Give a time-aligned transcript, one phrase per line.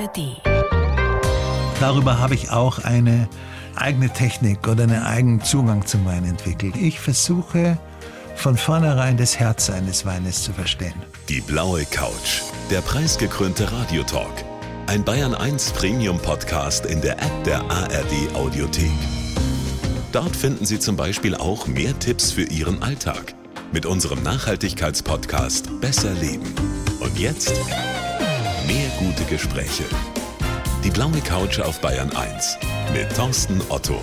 [0.00, 0.40] ARD.
[1.80, 3.28] Darüber habe ich auch eine
[3.76, 6.76] eigene Technik oder einen eigenen Zugang zum Wein entwickelt.
[6.76, 7.78] Ich versuche
[8.36, 10.94] von vornherein das Herz eines Weines zu verstehen.
[11.28, 14.44] Die blaue Couch, der preisgekrönte Radiotalk.
[14.86, 18.90] Ein Bayern 1 Premium Podcast in der App der ARD Audiothek.
[20.12, 23.34] Dort finden Sie zum Beispiel auch mehr Tipps für Ihren Alltag
[23.72, 26.52] mit unserem Nachhaltigkeitspodcast Besser Leben.
[26.98, 27.52] Und jetzt
[28.70, 29.82] mehr gute Gespräche.
[30.84, 32.56] Die blaue Couch auf Bayern 1
[32.94, 34.00] mit Thorsten Otto.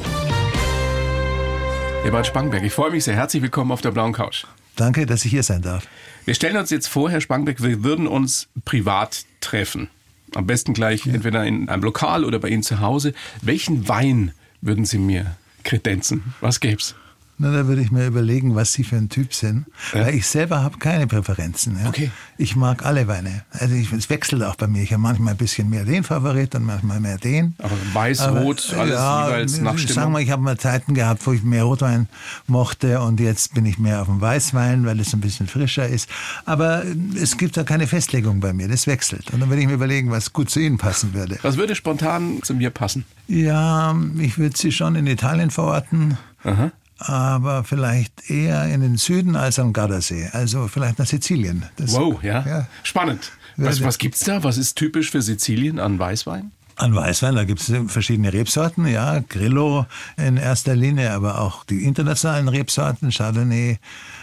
[2.05, 3.15] Ebert Spangberg, ich freue mich sehr.
[3.15, 4.43] Herzlich willkommen auf der blauen Couch.
[4.75, 5.87] Danke, dass ich hier sein darf.
[6.25, 9.87] Wir stellen uns jetzt vor, Herr Spangberg, wir würden uns privat treffen.
[10.35, 11.13] Am besten gleich ja.
[11.13, 13.13] entweder in einem Lokal oder bei Ihnen zu Hause.
[13.41, 16.33] Welchen Wein würden Sie mir kredenzen?
[16.41, 16.93] Was gäb's?
[17.39, 19.67] Na, da würde ich mir überlegen, was Sie für ein Typ sind.
[19.93, 20.07] Ja.
[20.07, 21.77] Weil ich selber habe keine Präferenzen.
[21.79, 21.89] Ja.
[21.89, 22.09] Okay.
[22.39, 23.43] Ich mag alle Weine.
[23.51, 24.81] Also ich, es wechselt auch bei mir.
[24.81, 27.53] Ich habe manchmal ein bisschen mehr den Favorit und manchmal mehr den.
[27.59, 29.93] Aber weiß, Aber, rot, alles ja, jeweils nach Stimmung?
[29.93, 32.07] Sagen wir, ich habe mal Zeiten gehabt, wo ich mehr Rotwein
[32.47, 36.09] mochte und jetzt bin ich mehr auf dem Weißwein, weil es ein bisschen frischer ist.
[36.45, 36.83] Aber
[37.21, 38.67] es gibt da keine Festlegung bei mir.
[38.67, 39.29] Das wechselt.
[39.31, 41.37] Und dann würde ich mir überlegen, was gut zu Ihnen passen würde.
[41.43, 43.05] Was würde spontan zu mir passen?
[43.27, 46.17] Ja, ich würde Sie schon in Italien verorten.
[46.43, 51.65] Aha aber vielleicht eher in den Süden als am Gardasee, also vielleicht nach Sizilien.
[51.75, 52.45] Das wow, ja.
[52.45, 52.67] ja.
[52.83, 53.31] Spannend.
[53.57, 54.43] Was, was es da?
[54.43, 56.51] Was ist typisch für Sizilien an Weißwein?
[56.75, 61.83] An Weißwein, da gibt es verschiedene Rebsorten, ja, Grillo in erster Linie, aber auch die
[61.83, 63.79] internationalen Rebsorten, Chardonnay,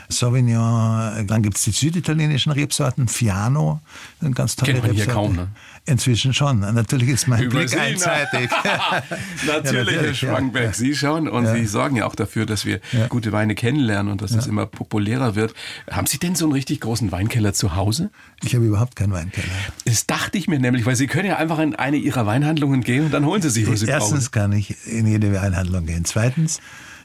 [0.09, 3.81] Sauvignon, dann gibt es die süditalienischen Rebsorten, Fiano,
[4.21, 5.13] eine ganz tolle Kennt man Rebsorte.
[5.13, 5.49] Hier kaum, ne?
[5.87, 6.61] Inzwischen schon.
[6.61, 8.49] Natürlich ist mein Über Blick Sie, einseitig.
[9.47, 10.73] natürlich, ja, Herr Schwangenberg, ja.
[10.73, 11.55] Sie schauen und ja.
[11.55, 12.81] Sie sorgen ja auch dafür, dass wir
[13.11, 15.53] gute Weine kennenlernen und dass es immer populärer wird.
[15.91, 18.11] Haben Sie denn so einen richtig großen Weinkeller zu Hause?
[18.43, 19.47] Ich habe überhaupt keinen Weinkeller.
[19.85, 23.05] Das dachte ich mir nämlich, weil Sie können ja einfach in eine Ihrer Weinhandlungen gehen
[23.05, 24.15] und dann holen Sie sich, was Sie Erstens brauchen.
[24.15, 26.07] Erstens kann ich in jede Weinhandlung gehen.
[26.07, 26.61] Zweitens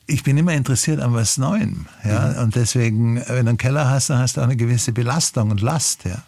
[0.09, 1.85] ich bin immer interessiert an was Neuem.
[2.03, 2.33] Ja?
[2.33, 2.43] Mhm.
[2.43, 5.61] Und deswegen, wenn du einen Keller hast, dann hast du auch eine gewisse Belastung und
[5.61, 6.05] Last.
[6.05, 6.23] Ja?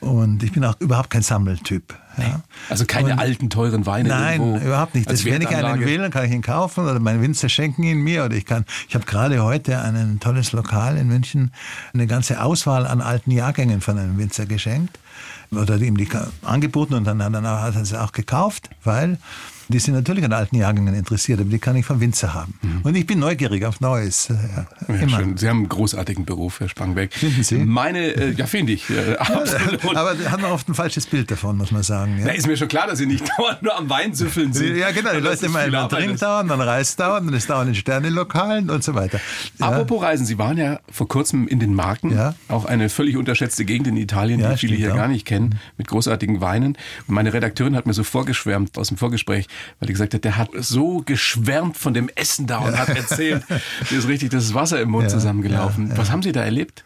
[0.00, 1.94] Und ich bin auch überhaupt kein Sammeltyp.
[2.18, 2.42] Ja.
[2.68, 4.10] Also keine und, alten, teuren Weine?
[4.10, 5.10] Nein, irgendwo überhaupt nicht.
[5.10, 8.02] Das, wenn ich einen will, dann kann ich ihn kaufen oder meine Winzer schenken ihn
[8.02, 8.24] mir.
[8.24, 11.50] Oder ich kann, ich habe gerade heute ein tolles Lokal in München,
[11.92, 14.98] eine ganze Auswahl an alten Jahrgängen von einem Winzer geschenkt.
[15.50, 16.08] Oder ihm die
[16.42, 19.18] angeboten und dann hat er sie auch gekauft, weil
[19.68, 22.54] die sind natürlich an alten Jahrgängen interessiert, aber die kann ich vom Winzer haben.
[22.62, 22.80] Mhm.
[22.82, 24.28] Und ich bin neugierig auf Neues.
[24.28, 25.36] Ja, ja, schön.
[25.36, 27.14] Sie haben einen großartigen Beruf, Herr Spangbeck.
[27.14, 27.56] Finden Sie?
[27.56, 28.88] Meine, äh, ja, finde ich.
[28.90, 29.96] Äh, absolut.
[29.96, 32.18] aber da hat man oft ein falsches Bild davon, muss man sagen.
[32.18, 32.26] Ja?
[32.26, 34.76] Na, ist mir schon klar, dass Sie nicht dauernd nur am Wein süffeln sind.
[34.76, 35.12] Ja, genau.
[35.12, 38.84] Die Leute immer man trinkt dauernd, dann reist dauernd, dann ist dauernd in Sternelokalen und
[38.84, 39.20] so weiter.
[39.58, 42.12] Apropos Reisen, Sie waren ja vor kurzem in den Marken.
[42.12, 42.34] Ja.
[42.48, 44.96] Auch eine völlig unterschätzte Gegend in Italien, die viele hier auch.
[44.96, 46.76] gar nicht kennen, mit großartigen Weinen.
[47.06, 49.46] Und meine Redakteurin hat mir so vorgeschwärmt aus dem Vorgespräch,
[49.78, 53.44] weil die gesagt hat, der hat so geschwärmt von dem Essen da und hat erzählt,
[53.90, 55.96] mir ist richtig das Wasser im Mund zusammengelaufen.
[55.96, 56.84] Was haben Sie da erlebt?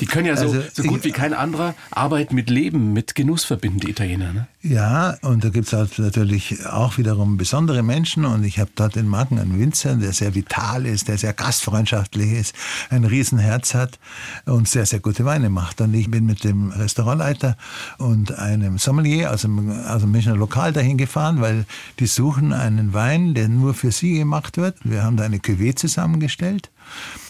[0.00, 3.44] Die können ja so, also, so gut wie kein anderer Arbeit mit Leben, mit Genuss
[3.44, 4.32] verbinden, die Italiener.
[4.32, 4.46] Ne?
[4.62, 8.24] Ja, und da gibt es halt natürlich auch wiederum besondere Menschen.
[8.24, 12.32] Und ich habe dort in Marken einen Winzer, der sehr vital ist, der sehr gastfreundschaftlich
[12.32, 12.54] ist,
[12.90, 13.98] ein Riesenherz hat
[14.46, 15.80] und sehr, sehr gute Weine macht.
[15.80, 17.56] Und ich bin mit dem Restaurantleiter
[17.98, 21.64] und einem Sommelier aus dem, aus dem Münchner Lokal dahin gefahren, weil
[21.98, 24.76] die suchen einen Wein, der nur für sie gemacht wird.
[24.84, 26.70] Wir haben da eine Cuvée zusammengestellt.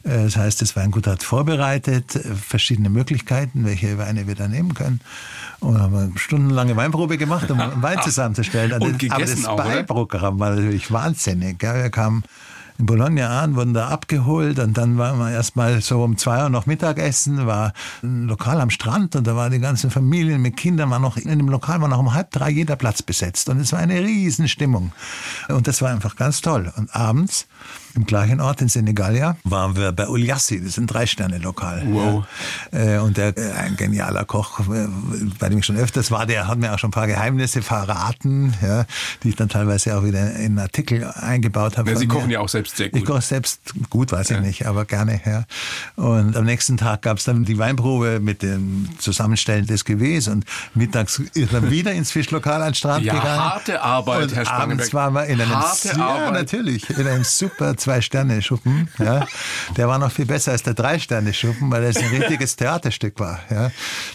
[0.05, 4.75] Äh, das heißt, das Weingut hat vorbereitet äh, verschiedene Möglichkeiten, welche Weine wir da nehmen
[4.75, 5.01] können.
[5.61, 8.81] Und haben eine stundenlange Weinprobe gemacht, um einen Wein zusammenzustellen.
[8.81, 11.61] Und Aber das auch, Beiprogramm war natürlich wahnsinnig.
[11.61, 12.23] Wir kamen
[12.79, 16.49] in Bologna an, wurden da abgeholt und dann waren wir erstmal so um zwei Uhr
[16.49, 20.91] noch Mittagessen, war ein Lokal am Strand und da waren die ganzen Familien mit Kindern,
[20.91, 23.73] war noch in dem Lokal war noch um halb drei jeder Platz besetzt und es
[23.73, 24.93] war eine Riesenstimmung
[25.49, 26.73] und das war einfach ganz toll.
[26.77, 27.49] Und abends
[27.94, 31.82] im gleichen Ort in Senegalia waren wir bei Uliassi, das ist ein Drei-Sterne-Lokal.
[31.87, 32.25] Wow.
[32.72, 32.97] Ja.
[32.97, 34.88] Äh, und der, äh, ein genialer Koch, äh,
[35.38, 38.55] bei dem ich schon öfters war, der hat mir auch schon ein paar Geheimnisse verraten,
[38.62, 38.85] ja,
[39.23, 41.90] die ich dann teilweise auch wieder in Artikel eingebaut habe.
[41.90, 43.00] Ja, Sie kochen ja auch selbst sehr gut.
[43.00, 43.61] Ich koche selbst
[43.91, 45.20] gut, weiß ich nicht, aber gerne.
[45.25, 45.44] Ja.
[45.96, 50.44] Und am nächsten Tag gab es dann die Weinprobe mit dem Zusammenstellen des Gewehrs und
[50.75, 53.41] mittags ist man wieder ins Fischlokal an den Strand ja, gegangen.
[53.41, 54.81] harte Arbeit, und Herr Spangenberg.
[54.81, 56.32] Abends waren wir in einem, harte ja, Arbeit.
[56.32, 58.89] natürlich, in einem super Zwei-Sterne-Schuppen.
[58.99, 59.27] Ja.
[59.77, 63.41] Der war noch viel besser als der Drei-Sterne-Schuppen, weil das ein richtiges Theaterstück war.
[63.51, 63.71] Ja.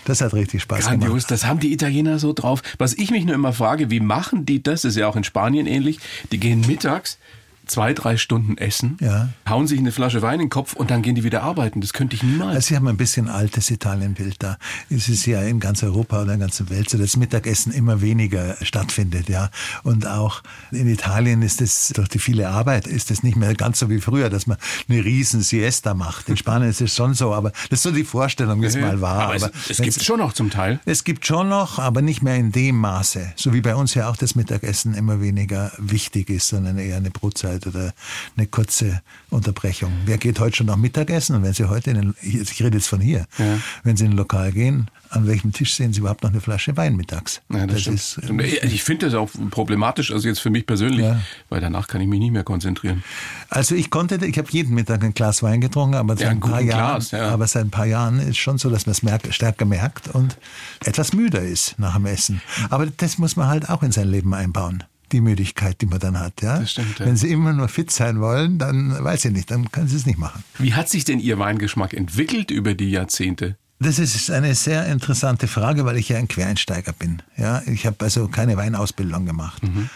[0.06, 1.32] Das hat richtig Spaß Grandios, gemacht.
[1.32, 2.62] das haben die Italiener so drauf.
[2.78, 4.84] Was ich mich nur immer frage, wie machen die das?
[4.84, 6.00] Das ist ja auch in Spanien ähnlich.
[6.32, 7.18] Die gehen mittags
[7.66, 9.30] zwei, drei Stunden essen, ja.
[9.48, 11.82] hauen sich eine Flasche Wein in den Kopf und dann gehen die wieder arbeiten.
[11.82, 12.56] Das könnte ich niemals.
[12.56, 14.58] Also Sie haben ein bisschen altes Italienbild da.
[14.90, 18.02] Es ist ja in ganz Europa oder in der ganzen Welt so, dass Mittagessen immer
[18.02, 19.50] weniger stattfindet, ja.
[19.84, 23.80] Und auch in Italien ist es durch die viele Arbeit ist es nicht mehr ganz
[23.80, 24.58] so wie früher, dass man
[24.90, 26.30] eine riesen Siesta macht.
[26.30, 29.02] In Spanien ist es schon so, aber das ist so die Vorstellung, wie es mal
[29.02, 29.24] war.
[29.24, 30.80] Aber, aber es, es gibt es schon noch zum Teil.
[30.86, 33.34] Es gibt schon noch, aber nicht mehr in dem Maße.
[33.36, 37.12] So wie bei uns ja auch das Mittagessen immer weniger wichtig ist, sondern eher eine
[37.12, 37.94] Brotzeit oder
[38.36, 39.92] eine kurze Unterbrechung.
[40.06, 41.36] Wer geht heute schon noch Mittagessen?
[41.36, 43.60] Und wenn Sie heute, in den, ich rede jetzt von hier, ja.
[43.84, 46.76] wenn Sie in ein Lokal gehen, an welchem Tisch sehen Sie überhaupt noch eine Flasche
[46.76, 47.42] Wein mittags?
[47.52, 51.02] Ja, das, das ist, äh, ich finde das auch problematisch, also jetzt für mich persönlich,
[51.02, 51.20] ja.
[51.50, 53.04] weil danach kann ich mich nicht mehr konzentrieren.
[53.50, 56.62] Also ich konnte, ich habe jeden Mittag ein Glas Wein getrunken, aber seit, ein paar
[56.62, 59.66] Jahren, Glas, aber seit ein paar Jahren ist schon so, dass man es merkt, stärker
[59.66, 60.38] merkt und
[60.84, 62.42] etwas müder ist nach dem Essen.
[62.70, 64.84] Aber das muss man halt auch in sein Leben einbauen
[65.14, 66.42] die Müdigkeit, die man dann hat.
[66.42, 66.60] Ja?
[66.60, 67.06] Das stimmt, ja.
[67.06, 70.06] Wenn Sie immer nur fit sein wollen, dann weiß ich nicht, dann können Sie es
[70.06, 70.44] nicht machen.
[70.60, 73.56] Wie hat sich denn Ihr Weingeschmack entwickelt über die Jahrzehnte?
[73.80, 77.22] Das ist eine sehr interessante Frage, weil ich ja ein Quereinsteiger bin.
[77.38, 79.64] Ja, ich habe also keine Weinausbildung gemacht.
[79.64, 79.90] Mhm.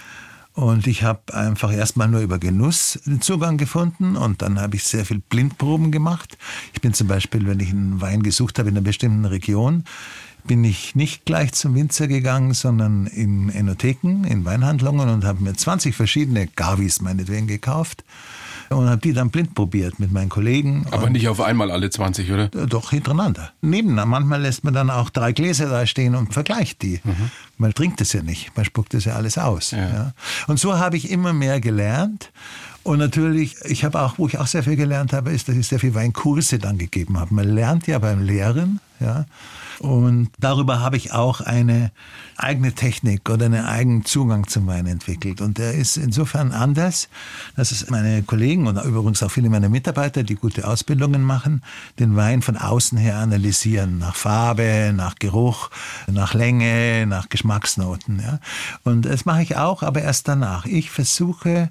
[0.53, 4.83] Und ich habe einfach erstmal nur über Genuss den Zugang gefunden und dann habe ich
[4.85, 6.35] sehr viel Blindproben gemacht.
[6.73, 9.83] Ich bin zum Beispiel, wenn ich einen Wein gesucht habe in einer bestimmten Region,
[10.47, 15.53] bin ich nicht gleich zum Winzer gegangen, sondern in Enotheken, in Weinhandlungen und habe mir
[15.53, 18.03] 20 verschiedene Gavis meinetwegen gekauft
[18.69, 20.85] und habe die dann blind probiert mit meinen Kollegen.
[20.91, 22.47] Aber nicht auf einmal alle 20, oder?
[22.47, 23.51] Doch hintereinander.
[23.61, 24.05] Nebeneinander.
[24.05, 26.99] Manchmal lässt man dann auch drei Gläser da stehen und vergleicht die.
[27.03, 27.31] Mhm.
[27.57, 29.71] Man trinkt es ja nicht, man spuckt es ja alles aus.
[29.71, 29.77] Ja.
[29.79, 30.13] Ja.
[30.47, 32.31] Und so habe ich immer mehr gelernt.
[32.87, 35.67] Und natürlich, ich habe auch, wo ich auch sehr viel gelernt habe, ist, dass ich
[35.67, 37.33] sehr viel Weinkurse dann gegeben habe.
[37.33, 39.25] Man lernt ja beim Lehren, ja.
[39.79, 41.91] Und darüber habe ich auch eine
[42.37, 45.41] eigene Technik oder einen eigenen Zugang zum Wein entwickelt.
[45.41, 47.09] Und der ist insofern anders,
[47.57, 51.63] dass es meine Kollegen und übrigens auch viele meiner Mitarbeiter, die gute Ausbildungen machen,
[51.99, 53.97] den Wein von außen her analysieren.
[53.97, 55.71] Nach Farbe, nach Geruch,
[56.07, 58.21] nach Länge, nach Geschmacksnoten.
[58.21, 58.39] Ja.
[58.85, 60.65] Und das mache ich auch, aber erst danach.
[60.65, 61.69] Ich versuche,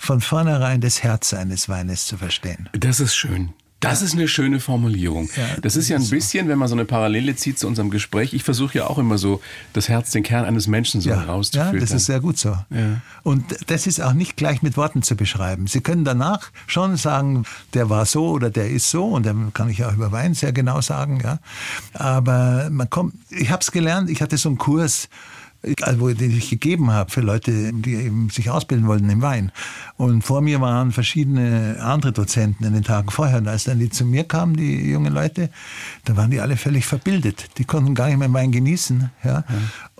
[0.00, 2.70] von vornherein das Herz eines Weines zu verstehen.
[2.72, 3.50] Das ist schön.
[3.80, 5.30] Das ist eine schöne Formulierung.
[5.36, 7.90] Ja, das, das ist ja ein bisschen, wenn man so eine Parallele zieht zu unserem
[7.90, 8.34] Gespräch.
[8.34, 9.40] Ich versuche ja auch immer so
[9.72, 11.74] das Herz, den Kern eines Menschen so ja, herauszuführen.
[11.74, 12.50] Ja, das ist sehr gut so.
[12.70, 13.00] Ja.
[13.22, 15.66] Und das ist auch nicht gleich mit Worten zu beschreiben.
[15.66, 19.06] Sie können danach schon sagen, der war so oder der ist so.
[19.06, 21.20] Und dann kann ich auch über Wein sehr genau sagen.
[21.22, 21.38] Ja.
[21.94, 24.10] Aber man kommt, ich habe es gelernt.
[24.10, 25.08] Ich hatte so einen Kurs
[25.82, 29.52] also, den ich gegeben habe für Leute, die eben sich ausbilden wollten im Wein.
[29.96, 33.38] Und vor mir waren verschiedene andere Dozenten in den Tagen vorher.
[33.38, 35.50] Und als dann die zu mir kamen, die jungen Leute,
[36.04, 37.58] da waren die alle völlig verbildet.
[37.58, 39.10] Die konnten gar nicht mehr Wein genießen.
[39.22, 39.44] Ja.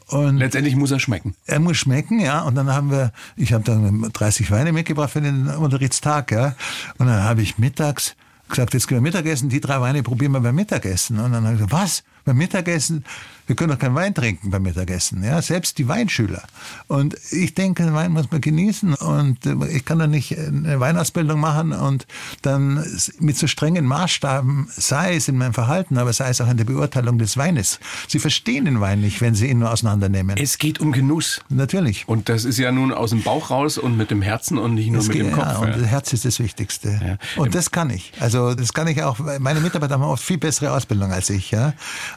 [0.07, 1.37] Und Letztendlich muss er schmecken.
[1.47, 2.41] Er muss schmecken, ja.
[2.43, 6.57] Und dann haben wir, ich habe dann 30 Weine mitgebracht für den Unterrichtstag, ja.
[6.99, 8.17] Und dann habe ich mittags
[8.51, 11.19] gesagt, jetzt gehen wir Mittagessen, die drei Weine probieren wir beim Mittagessen.
[11.19, 12.03] Und dann habe ich gesagt, was?
[12.25, 13.05] Beim Mittagessen?
[13.51, 16.45] Wir können doch keinen Wein trinken beim Mittagessen, ja, selbst die Weinschüler.
[16.87, 20.79] Und ich denke, den Wein muss man genießen und äh, ich kann doch nicht eine
[20.79, 22.07] Weinausbildung machen und
[22.43, 22.87] dann
[23.19, 26.65] mit so strengen Maßstaben, sei es in meinem Verhalten, aber sei es auch in der
[26.65, 27.81] Beurteilung des Weines.
[28.07, 30.37] Sie verstehen den Wein nicht, wenn Sie ihn nur auseinandernehmen.
[30.37, 31.41] Es geht um Genuss.
[31.49, 32.07] Natürlich.
[32.07, 34.93] Und das ist ja nun aus dem Bauch raus und mit dem Herzen und nicht
[34.93, 35.45] nur es mit geht, dem Kopf.
[35.45, 37.01] Ja, und das Herz ist das Wichtigste.
[37.05, 37.43] Ja.
[37.43, 38.13] Und das kann ich.
[38.21, 39.19] Also das kann ich auch.
[39.41, 41.73] Meine Mitarbeiter haben oft viel bessere Ausbildung als ich, ja.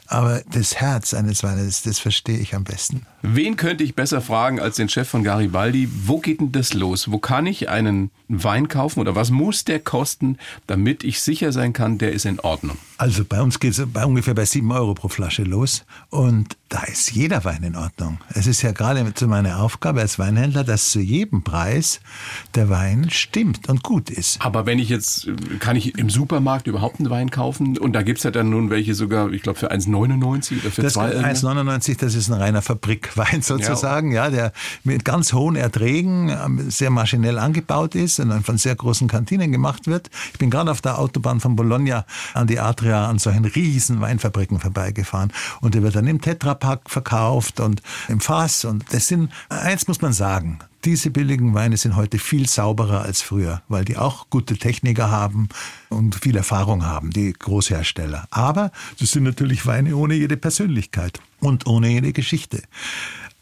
[0.06, 3.06] Aber das Herz eines Weines, das verstehe ich am besten.
[3.22, 5.88] Wen könnte ich besser fragen als den Chef von Garibaldi?
[6.06, 7.10] Wo geht denn das los?
[7.10, 11.72] Wo kann ich einen Wein kaufen oder was muss der kosten, damit ich sicher sein
[11.72, 12.78] kann, der ist in Ordnung?
[12.96, 16.82] Also bei uns geht es bei ungefähr bei sieben Euro pro Flasche los und da
[16.84, 18.18] ist jeder Wein in Ordnung.
[18.30, 22.00] Es ist ja gerade zu meiner Aufgabe als Weinhändler, dass zu jedem Preis
[22.54, 24.40] der Wein stimmt und gut ist.
[24.40, 27.78] Aber wenn ich jetzt, kann ich im Supermarkt überhaupt einen Wein kaufen?
[27.78, 30.86] Und da gibt es ja dann nun welche sogar, ich glaube für 1,99 oder für
[30.86, 34.26] 2 1,99, das ist ein reiner Fabrikwein sozusagen, ja.
[34.26, 34.52] ja, der
[34.84, 39.50] mit ganz hohen Erträgen ähm, sehr maschinell angebaut ist und dann von sehr großen Kantinen
[39.50, 40.10] gemacht wird.
[40.32, 44.60] Ich bin gerade auf der Autobahn von Bologna an die Adria an solchen riesen Weinfabriken
[44.60, 49.88] vorbeigefahren und der wird dann im Tetrapack verkauft und im Fass und das sind, eins
[49.88, 54.28] muss man sagen, diese billigen Weine sind heute viel sauberer als früher, weil die auch
[54.28, 55.48] gute Techniker haben
[55.88, 58.26] und viel Erfahrung haben, die Großhersteller.
[58.30, 62.62] Aber das sind natürlich Weine ohne jede Persönlichkeit und ohne jede Geschichte.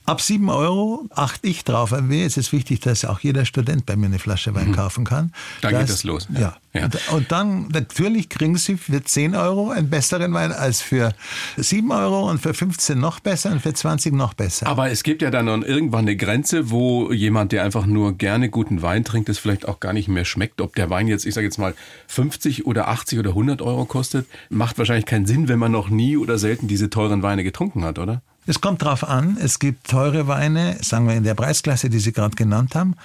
[0.04, 1.92] Ab 7 Euro achte ich drauf.
[2.00, 4.74] Mir ist es wichtig, dass auch jeder Student bei mir eine Flasche Wein mhm.
[4.74, 5.32] kaufen kann.
[5.60, 6.26] Da das, geht es los.
[6.36, 6.56] Ja.
[6.72, 6.84] ja.
[6.84, 11.14] Und, und, dann, natürlich kriegen Sie für 10 Euro einen besseren Wein als für
[11.56, 14.66] 7 Euro und für 15 noch besser und für 20 noch besser.
[14.66, 18.82] Aber es gibt ja dann irgendwann eine Grenze, wo jemand, der einfach nur gerne guten
[18.82, 20.60] Wein trinkt, es vielleicht auch gar nicht mehr schmeckt.
[20.60, 21.74] Ob der Wein jetzt, ich sage jetzt mal,
[22.08, 26.16] 50 oder 80 oder 100 Euro kostet, macht wahrscheinlich keinen Sinn, wenn man noch nie
[26.16, 28.20] oder selten diese teuren Weine getrunken hat, oder?
[28.44, 32.12] Es kommt drauf an, es gibt teure Weine, sagen wir in der Preisklasse, die Sie
[32.12, 32.96] gerade genannt haben,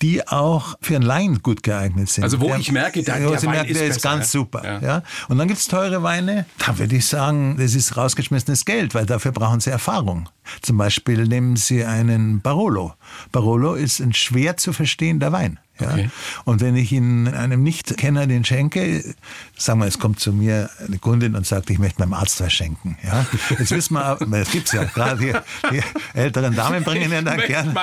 [0.00, 2.24] die auch für ein Laien gut geeignet sind.
[2.24, 4.40] Also wo der, ich merke, der, der, Wein merkt, ist, der ist besser, ganz ja?
[4.40, 4.64] super.
[4.64, 4.80] Ja.
[4.80, 5.02] ja.
[5.28, 9.04] Und dann gibt es teure Weine, da würde ich sagen, das ist rausgeschmissenes Geld, weil
[9.04, 10.30] dafür brauchen Sie Erfahrung.
[10.62, 12.94] Zum Beispiel nehmen Sie einen Barolo.
[13.32, 15.58] Barolo ist ein schwer zu verstehender Wein.
[15.80, 15.92] Ja?
[15.92, 16.10] Okay.
[16.44, 19.04] Und wenn ich ihn einem Nichtkenner den schenke,
[19.56, 22.52] sagen wir, es kommt zu mir eine Kundin und sagt, ich möchte meinem Arzt was
[22.52, 22.96] schenken.
[23.04, 23.26] Ja?
[23.58, 25.32] Jetzt wissen wir, es gibt's ja, gerade die,
[25.70, 25.82] die,
[26.14, 27.74] älteren Damen bringen ja dann gerne,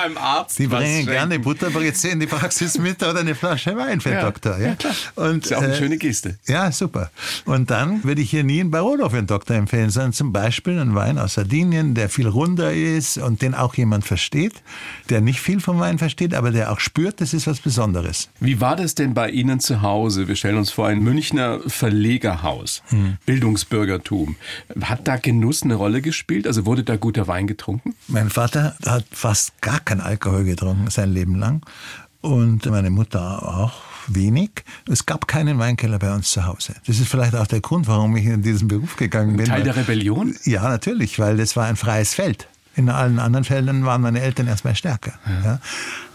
[0.58, 4.24] die bringen gerne Butterbreze in die Praxis mit oder eine Flasche Wein für den ja,
[4.24, 4.58] Doktor.
[4.58, 4.68] Ja?
[4.68, 6.38] ja und, das ist ja auch eine äh, schöne Geste.
[6.46, 7.10] Ja, super.
[7.44, 10.78] Und dann würde ich hier nie einen Barolo für den Doktor empfehlen, sondern zum Beispiel
[10.78, 14.54] einen Wein aus Sardinien, der viel runder ist und den auch jemand versteht,
[15.10, 17.83] der nicht viel vom Wein versteht, aber der auch spürt, das ist was Besonderes.
[17.84, 18.30] Besonderes.
[18.40, 20.26] Wie war das denn bei Ihnen zu Hause?
[20.26, 23.18] Wir stellen uns vor, ein Münchner Verlegerhaus, hm.
[23.26, 24.36] Bildungsbürgertum.
[24.82, 26.46] Hat da Genuss eine Rolle gespielt?
[26.46, 27.94] Also wurde da guter Wein getrunken?
[28.08, 31.60] Mein Vater hat fast gar kein Alkohol getrunken, sein Leben lang.
[32.22, 33.74] Und meine Mutter auch
[34.06, 34.64] wenig.
[34.90, 36.74] Es gab keinen Weinkeller bei uns zu Hause.
[36.86, 39.44] Das ist vielleicht auch der Grund, warum ich in diesen Beruf gegangen bin.
[39.46, 40.34] Teil der Rebellion?
[40.44, 42.48] Ja, natürlich, weil das war ein freies Feld.
[42.76, 45.12] In allen anderen Feldern waren meine Eltern erstmal stärker.
[45.26, 45.44] Ja.
[45.44, 45.60] Ja.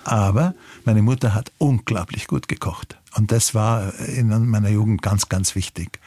[0.09, 2.97] Aber meine Mutter hat unglaublich gut gekocht.
[3.15, 5.99] Und das war in meiner Jugend ganz, ganz wichtig.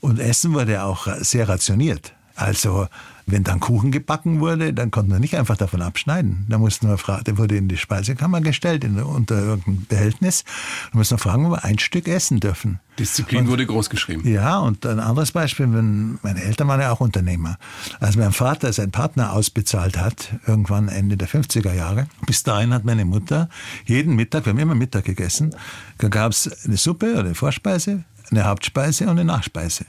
[0.00, 2.14] Und Essen wurde auch sehr rationiert.
[2.36, 2.88] Also
[3.30, 6.46] wenn dann Kuchen gebacken wurde, dann konnten wir nicht einfach davon abschneiden.
[6.48, 10.44] Da mussten wir fragen, der wurde in die Speisekammer gestellt, in, unter irgendein Behältnis.
[10.92, 12.80] Da mussten wir fragen, ob wir ein Stück essen dürfen.
[12.98, 14.28] Disziplin und, wurde groß geschrieben.
[14.28, 17.56] Ja, und ein anderes Beispiel, wenn meine Eltern waren ja auch Unternehmer.
[17.98, 22.84] Als mein Vater seinen Partner ausbezahlt hat, irgendwann Ende der 50er Jahre, bis dahin hat
[22.84, 23.48] meine Mutter
[23.86, 25.54] jeden Mittag, wir haben immer Mittag gegessen,
[25.98, 29.86] da gab es eine Suppe oder eine Vorspeise, eine Hauptspeise und eine Nachspeise.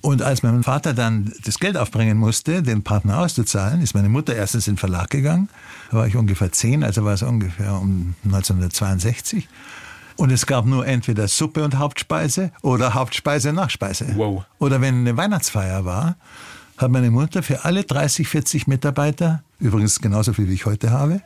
[0.00, 4.34] Und als mein Vater dann das Geld aufbringen musste, den Partner auszuzahlen, ist meine Mutter
[4.34, 5.48] erstens in den Verlag gegangen.
[5.90, 9.48] Da war ich ungefähr zehn, also war es ungefähr um 1962.
[10.16, 14.06] Und es gab nur entweder Suppe und Hauptspeise oder Hauptspeise und Nachspeise.
[14.16, 14.44] Wow.
[14.58, 16.16] Oder wenn eine Weihnachtsfeier war,
[16.76, 21.22] hat meine Mutter für alle 30, 40 Mitarbeiter, übrigens genauso viel wie ich heute habe,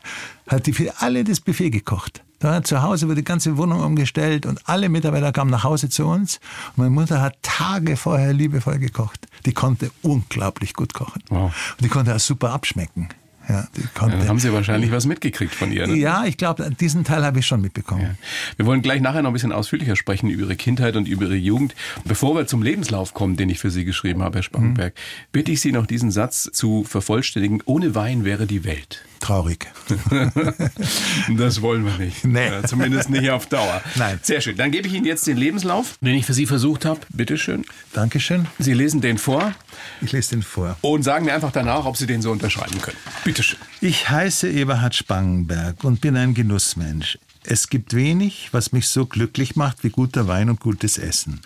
[0.49, 2.23] hat die für alle das Buffet gekocht.
[2.43, 6.07] Da zu Hause wurde die ganze Wohnung umgestellt und alle Mitarbeiter kamen nach Hause zu
[6.07, 6.41] uns.
[6.71, 9.29] Und meine Mutter hat Tage vorher liebevoll gekocht.
[9.47, 11.23] Die konnte unglaublich gut kochen.
[11.29, 11.55] Wow.
[11.71, 13.11] Und die konnte auch super abschmecken.
[13.49, 15.87] Ja, dann haben Sie wahrscheinlich was mitgekriegt von ihr.
[15.87, 15.97] Ne?
[15.97, 18.03] Ja, ich glaube, diesen Teil habe ich schon mitbekommen.
[18.03, 18.15] Ja.
[18.57, 21.37] Wir wollen gleich nachher noch ein bisschen ausführlicher sprechen über Ihre Kindheit und über Ihre
[21.37, 21.75] Jugend.
[22.05, 25.27] Bevor wir zum Lebenslauf kommen, den ich für Sie geschrieben habe, Herr Spangenberg, mhm.
[25.33, 27.63] bitte ich Sie noch diesen Satz zu vervollständigen.
[27.65, 29.05] Ohne Wein wäre die Welt.
[29.23, 29.69] Traurig.
[31.37, 32.25] das wollen wir nicht.
[32.25, 32.49] Nee.
[32.49, 33.81] Ja, zumindest nicht auf Dauer.
[33.95, 34.19] Nein.
[34.21, 34.57] Sehr schön.
[34.57, 37.01] Dann gebe ich Ihnen jetzt den Lebenslauf, den ich für Sie versucht habe.
[37.11, 37.65] Bitte schön.
[37.93, 38.47] Dankeschön.
[38.59, 39.55] Sie lesen den vor.
[40.01, 40.77] Ich lese den vor.
[40.81, 42.97] Und sagen mir einfach danach, ob Sie den so unterschreiben können.
[43.25, 43.59] Bitte schön.
[43.81, 47.19] Ich heiße Eberhard Spangenberg und bin ein Genussmensch.
[47.45, 51.41] Es gibt wenig, was mich so glücklich macht wie guter Wein und gutes Essen.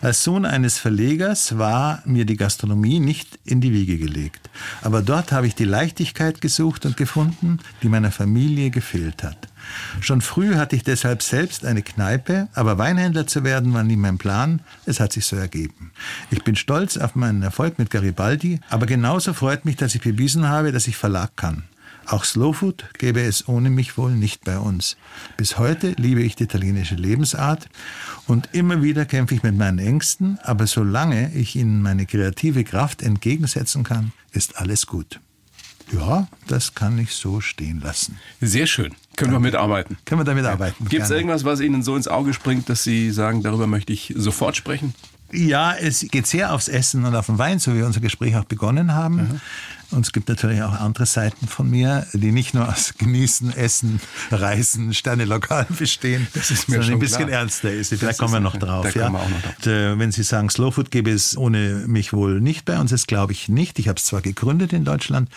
[0.00, 4.48] Als Sohn eines Verlegers war mir die Gastronomie nicht in die Wiege gelegt.
[4.80, 9.49] Aber dort habe ich die Leichtigkeit gesucht und gefunden, die meiner Familie gefehlt hat.
[10.00, 14.18] Schon früh hatte ich deshalb selbst eine Kneipe, aber Weinhändler zu werden war nie mein
[14.18, 14.60] Plan.
[14.86, 15.92] Es hat sich so ergeben.
[16.30, 20.48] Ich bin stolz auf meinen Erfolg mit Garibaldi, aber genauso freut mich, dass ich bewiesen
[20.48, 21.64] habe, dass ich Verlag kann.
[22.06, 24.96] Auch Slowfood gäbe es ohne mich wohl nicht bei uns.
[25.36, 27.68] Bis heute liebe ich die italienische Lebensart
[28.26, 33.02] und immer wieder kämpfe ich mit meinen Ängsten, aber solange ich ihnen meine kreative Kraft
[33.02, 35.20] entgegensetzen kann, ist alles gut.
[35.92, 38.18] Ja, das kann ich so stehen lassen.
[38.40, 38.94] Sehr schön.
[39.16, 39.98] Können wir mitarbeiten?
[40.04, 40.86] Können wir damit arbeiten.
[40.88, 44.14] Gibt es irgendwas, was Ihnen so ins Auge springt, dass Sie sagen, darüber möchte ich
[44.16, 44.94] sofort sprechen?
[45.32, 48.36] Ja, es geht sehr aufs Essen und auf den Wein, so wie wir unser Gespräch
[48.36, 49.16] auch begonnen haben.
[49.16, 49.40] Mhm.
[49.90, 54.00] Und es gibt natürlich auch andere Seiten von mir, die nicht nur aus Genießen, Essen,
[54.30, 57.40] Reisen, Sterne-Lokalen bestehen, das ist mir sondern schon ein bisschen klar.
[57.40, 57.92] ernster ist.
[57.94, 58.86] Vielleicht kommen wir noch drauf.
[58.92, 59.06] Da ja.
[59.06, 59.92] kommen wir auch noch drauf.
[59.92, 63.06] Und, wenn Sie sagen, Slow Food gäbe es ohne mich wohl nicht bei uns, das
[63.06, 63.78] glaube ich nicht.
[63.78, 65.28] Ich habe es zwar gegründet in Deutschland,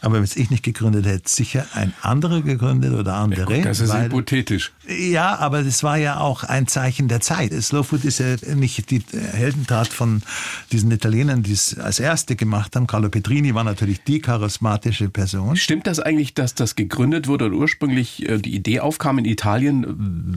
[0.00, 3.50] aber wenn es ich nicht gegründet hätte, sicher ein anderer gegründet oder andere.
[3.50, 4.72] Ja, gut, das ist weil, hypothetisch.
[4.88, 7.52] Ja, aber es war ja auch ein Zeichen der Zeit.
[7.62, 9.02] Slow Food ist ja nicht die
[9.32, 10.22] Heldentat von
[10.70, 12.86] diesen Italienern, die es als erste gemacht haben.
[12.86, 15.56] Carlo Petrini war natürlich die charismatische Person.
[15.56, 19.86] Stimmt das eigentlich, dass das gegründet wurde und ursprünglich äh, die Idee aufkam in Italien,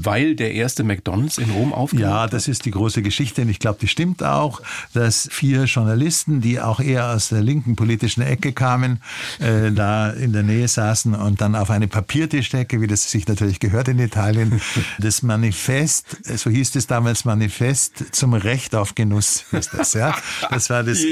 [0.02, 3.60] weil der erste McDonalds in Rom aufgemacht Ja, das ist die große Geschichte und ich
[3.60, 4.62] glaube, die stimmt auch,
[4.94, 9.00] dass vier Journalisten, die auch eher aus der linken politischen Ecke kamen,
[9.40, 13.60] äh, da in der Nähe saßen und dann auf eine Papiertischdecke, wie das sich natürlich
[13.60, 14.62] gehört in Italien,
[15.00, 20.16] das Manifest, so hieß es damals Manifest zum Recht auf Genuss, ist das, ja?
[20.50, 21.00] Das war das,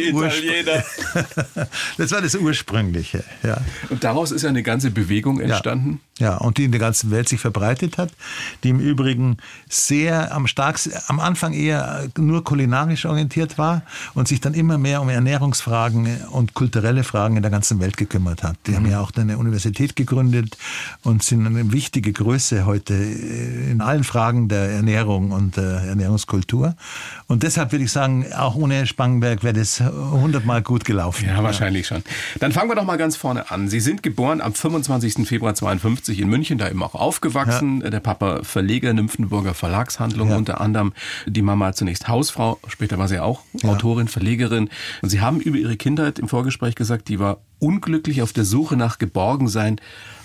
[1.98, 3.58] das, war das Ursprüngliche, ja.
[3.90, 6.00] Und daraus ist ja eine ganze Bewegung entstanden.
[6.13, 6.13] Ja.
[6.20, 8.12] Ja, und die in der ganzen Welt sich verbreitet hat,
[8.64, 13.82] die im Übrigen sehr am starksten, am Anfang eher nur kulinarisch orientiert war
[14.14, 18.44] und sich dann immer mehr um Ernährungsfragen und kulturelle Fragen in der ganzen Welt gekümmert
[18.44, 18.58] hat.
[18.68, 18.76] Die mhm.
[18.76, 20.56] haben ja auch eine Universität gegründet
[21.02, 26.76] und sind eine wichtige Größe heute in allen Fragen der Ernährung und der Ernährungskultur.
[27.26, 31.26] Und deshalb würde ich sagen, auch ohne Spangenberg wäre das hundertmal gut gelaufen.
[31.26, 32.04] Ja, wahrscheinlich schon.
[32.40, 33.68] Dann fangen wir doch mal ganz vorne an.
[33.68, 35.28] Sie sind geboren am 25.
[35.28, 37.82] Februar 52 1950 in München, da eben auch aufgewachsen.
[37.82, 37.90] Ja.
[37.90, 40.38] Der Papa Verleger, Nymphenburger Verlagshandlung ja.
[40.38, 40.94] unter anderem.
[41.26, 43.70] Die Mama zunächst Hausfrau, später war sie auch ja.
[43.70, 44.70] Autorin, Verlegerin.
[45.02, 48.76] Und Sie haben über Ihre Kindheit im Vorgespräch gesagt, die war unglücklich auf der Suche
[48.76, 49.80] nach Geborgensein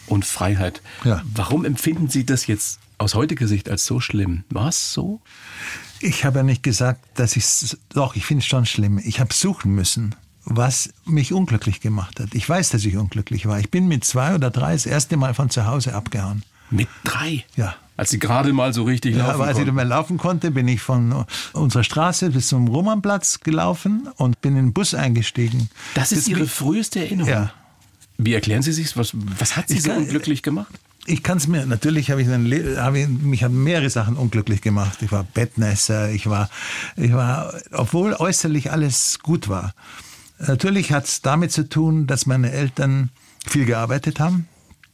[0.07, 0.83] und Freiheit.
[1.05, 1.23] Ja.
[1.35, 4.45] Warum empfinden Sie das jetzt aus heutiger Sicht als so schlimm?
[4.51, 5.21] War es so?
[6.01, 8.99] Ich habe ja nicht gesagt, dass ich es, doch, ich finde es schon schlimm.
[8.99, 10.15] Ich habe suchen müssen
[10.49, 12.35] was mich unglücklich gemacht hat.
[12.35, 13.61] Ich weiß, dass ich unglücklich war.
[13.61, 16.43] Ich bin mit zwei oder drei das erste Mal von zu Hause abgehauen.
[16.71, 17.45] Mit drei?
[17.57, 17.77] Ja.
[17.97, 20.69] Als sie gerade mal so richtig ja, laufen aber als ich mal laufen konnte, bin
[20.69, 25.69] ich von unserer Straße bis zum Romannplatz gelaufen und bin in den Bus eingestiegen.
[25.95, 27.31] Das ist das Ihre früheste Erinnerung?
[27.31, 27.53] Ja.
[28.17, 30.73] Wie erklären Sie sich was, was hat Sie ich so kann, unglücklich gemacht?
[31.07, 34.99] Ich kann es mir, natürlich habe ich, hab ich, mich haben mehrere Sachen unglücklich gemacht.
[35.03, 36.51] Ich war Bettnässer, ich war,
[36.97, 39.75] ich war, obwohl äußerlich alles gut war,
[40.39, 43.11] Natürlich hat es damit zu tun, dass meine Eltern
[43.47, 44.49] viel gearbeitet haben.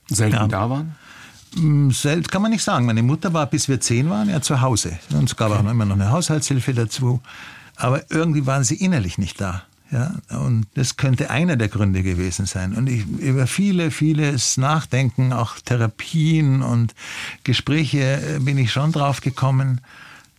[0.09, 0.49] Selten ja.
[0.49, 0.97] da waren?
[1.57, 2.87] Mm, Selten kann man nicht sagen.
[2.87, 4.99] Meine Mutter war, bis wir zehn waren, ja zu Hause.
[5.13, 7.21] Und es gab auch immer noch eine Haushaltshilfe dazu.
[7.77, 9.65] Aber irgendwie waren sie innerlich nicht da.
[9.91, 12.75] Ja, und das könnte einer der Gründe gewesen sein.
[12.75, 16.95] Und ich, über viele, vieles Nachdenken, auch Therapien und
[17.45, 19.81] Gespräche äh, bin ich schon drauf gekommen,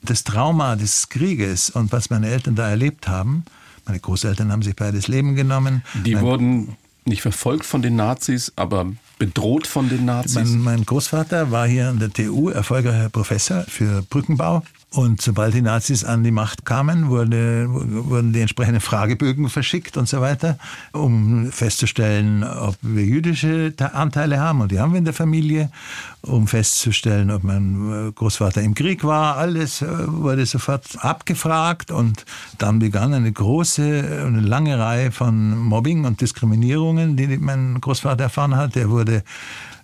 [0.01, 3.45] das Trauma des Krieges und was meine Eltern da erlebt haben,
[3.85, 5.83] meine Großeltern haben sich beides Leben genommen.
[6.05, 8.87] Die mein, wurden nicht verfolgt von den Nazis, aber
[9.19, 10.35] bedroht von den Nazis?
[10.35, 14.63] Mein, mein Großvater war hier an der TU erfolgreicher Professor für Brückenbau
[14.95, 20.07] und sobald die Nazis an die Macht kamen, wurde, wurden die entsprechenden Fragebögen verschickt und
[20.07, 20.57] so weiter,
[20.93, 24.61] um festzustellen, ob wir jüdische Anteile haben.
[24.61, 25.69] Und die haben wir in der Familie,
[26.21, 29.35] um festzustellen, ob mein Großvater im Krieg war.
[29.35, 32.23] Alles äh, wurde sofort abgefragt und
[32.57, 38.55] dann begann eine große, eine lange Reihe von Mobbing und Diskriminierungen, die mein Großvater erfahren
[38.55, 38.77] hat.
[38.77, 39.23] Er wurde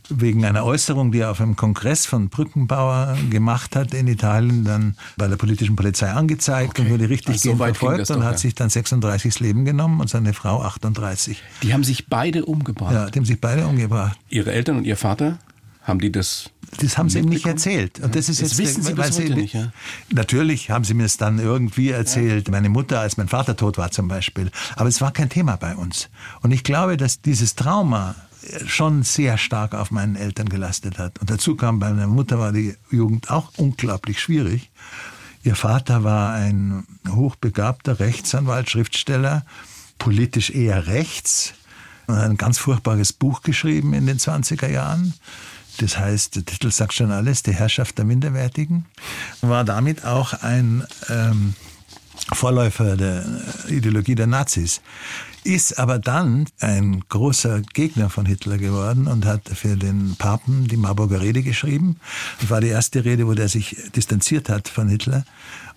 [0.09, 4.95] wegen einer Äußerung, die er auf einem Kongress von Brückenbauer gemacht hat in Italien, dann
[5.17, 6.83] bei der politischen Polizei angezeigt okay.
[6.83, 8.37] und wurde richtig also so verfolgt und doch, hat ja.
[8.37, 11.41] sich dann 36 das Leben genommen und seine Frau 38.
[11.63, 12.93] Die haben sich beide umgebracht?
[12.93, 14.17] Ja, die haben sich beide umgebracht.
[14.29, 15.39] Ihre Eltern und Ihr Vater?
[15.83, 16.51] Haben die das?
[16.77, 17.99] Das haben sie ihm nicht erzählt.
[17.99, 19.71] Und das ist das jetzt, wissen Sie bis heute nicht, ja?
[20.09, 22.47] Natürlich haben sie mir es dann irgendwie erzählt.
[22.47, 22.51] Ja.
[22.51, 24.51] Meine Mutter, als mein Vater tot war zum Beispiel.
[24.75, 26.09] Aber es war kein Thema bei uns.
[26.41, 28.15] Und ich glaube, dass dieses Trauma
[28.65, 31.19] schon sehr stark auf meinen Eltern gelastet hat.
[31.19, 34.71] Und dazu kam, bei meiner Mutter war die Jugend auch unglaublich schwierig.
[35.43, 39.45] Ihr Vater war ein hochbegabter Rechtsanwalt, Schriftsteller,
[39.97, 41.53] politisch eher rechts
[42.07, 45.13] und hat ein ganz furchtbares Buch geschrieben in den 20er Jahren.
[45.77, 48.85] Das heißt, der Titel sagt schon alles, die Herrschaft der Minderwertigen.
[49.41, 51.55] War damit auch ein ähm,
[52.33, 53.25] Vorläufer der
[53.67, 54.81] Ideologie der Nazis
[55.43, 60.77] ist aber dann ein großer Gegner von Hitler geworden und hat für den Papen die
[60.77, 61.97] Marburger Rede geschrieben.
[62.39, 65.25] Das war die erste Rede, wo der sich distanziert hat von Hitler.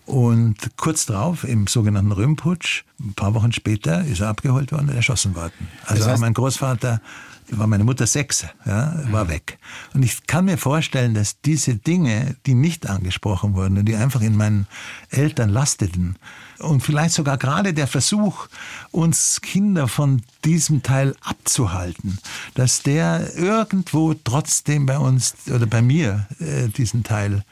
[0.07, 4.97] Und kurz darauf, im sogenannten Römputsch, ein paar Wochen später, ist er abgeholt worden und
[4.97, 5.69] erschossen worden.
[5.87, 7.01] Also das heißt, mein Großvater
[7.51, 9.59] war meine Mutter sechs, ja, war weg.
[9.93, 14.21] Und ich kann mir vorstellen, dass diese Dinge, die nicht angesprochen wurden und die einfach
[14.21, 14.67] in meinen
[15.11, 16.17] Eltern lasteten,
[16.61, 18.47] und vielleicht sogar gerade der Versuch,
[18.91, 22.19] uns Kinder von diesem Teil abzuhalten,
[22.55, 27.45] dass der irgendwo trotzdem bei uns oder bei mir äh, diesen Teil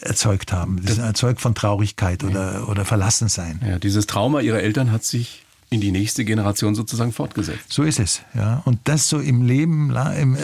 [0.00, 0.80] erzeugt haben.
[0.82, 3.60] Diesen erzeugt von Traurigkeit oder, oder Verlassensein.
[3.66, 5.43] Ja, dieses Trauma ihrer Eltern hat sich
[5.74, 7.72] in die nächste Generation sozusagen fortgesetzt.
[7.72, 8.62] So ist es, ja.
[8.64, 9.94] Und das so im Leben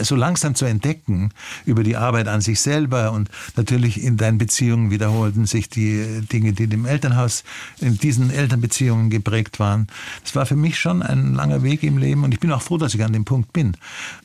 [0.03, 1.31] so langsam zu entdecken
[1.65, 6.53] über die Arbeit an sich selber und natürlich in deinen Beziehungen wiederholten sich die Dinge,
[6.53, 7.45] die im Elternhaus
[7.81, 9.87] in diesen Elternbeziehungen geprägt waren.
[10.23, 12.77] Das war für mich schon ein langer Weg im Leben und ich bin auch froh,
[12.77, 13.77] dass ich an dem Punkt bin.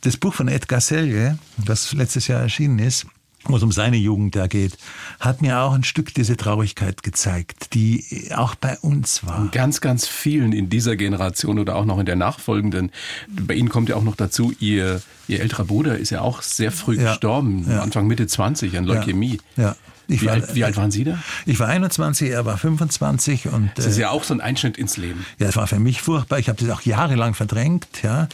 [0.01, 3.05] Das Buch von Edgar Selye, das letztes Jahr erschienen ist,
[3.47, 4.77] wo es um seine Jugend da geht,
[5.19, 9.49] hat mir auch ein Stück diese Traurigkeit gezeigt, die auch bei uns war.
[9.51, 12.91] Ganz, ganz vielen in dieser Generation oder auch noch in der nachfolgenden.
[13.27, 16.71] Bei Ihnen kommt ja auch noch dazu, Ihr, Ihr älterer Bruder ist ja auch sehr
[16.71, 17.81] früh ja, gestorben, ja.
[17.81, 19.39] Anfang Mitte 20 an Leukämie.
[19.55, 19.75] Ja, ja.
[20.07, 21.19] Wie, war, alt, wie, alt, waren Sie da?
[21.45, 24.97] Ich war 21, er war 25 und das ist ja auch so ein Einschnitt ins
[24.97, 25.25] Leben.
[25.39, 26.39] Ja, es war für mich furchtbar.
[26.39, 28.27] Ich habe das auch jahrelang verdrängt, ja,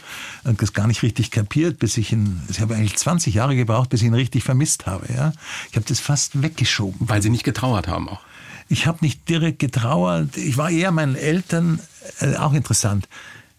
[0.44, 3.90] und das gar nicht richtig kapiert, bis ich ihn, ich habe eigentlich 20 Jahre gebraucht,
[3.90, 5.32] bis ich ihn richtig vermisst habe, ja.
[5.70, 7.08] Ich habe das fast weggeschoben.
[7.08, 8.20] Weil Sie nicht getrauert haben auch.
[8.68, 10.36] Ich habe nicht direkt getrauert.
[10.36, 11.80] Ich war eher meinen Eltern,
[12.20, 13.08] äh, auch interessant.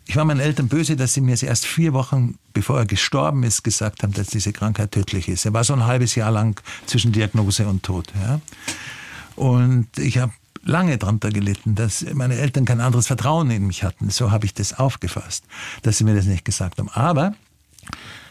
[0.06, 3.64] Ich war meinen Eltern böse, dass sie mir erst vier Wochen, bevor er gestorben ist,
[3.64, 5.46] gesagt haben, dass diese Krankheit tödlich ist.
[5.46, 8.12] Er war so ein halbes Jahr lang zwischen Diagnose und Tod.
[8.22, 8.42] Ja?
[9.36, 14.10] Und ich habe lange darunter gelitten, dass meine Eltern kein anderes Vertrauen in mich hatten.
[14.10, 15.46] So habe ich das aufgefasst,
[15.82, 16.90] dass sie mir das nicht gesagt haben.
[16.90, 17.34] Aber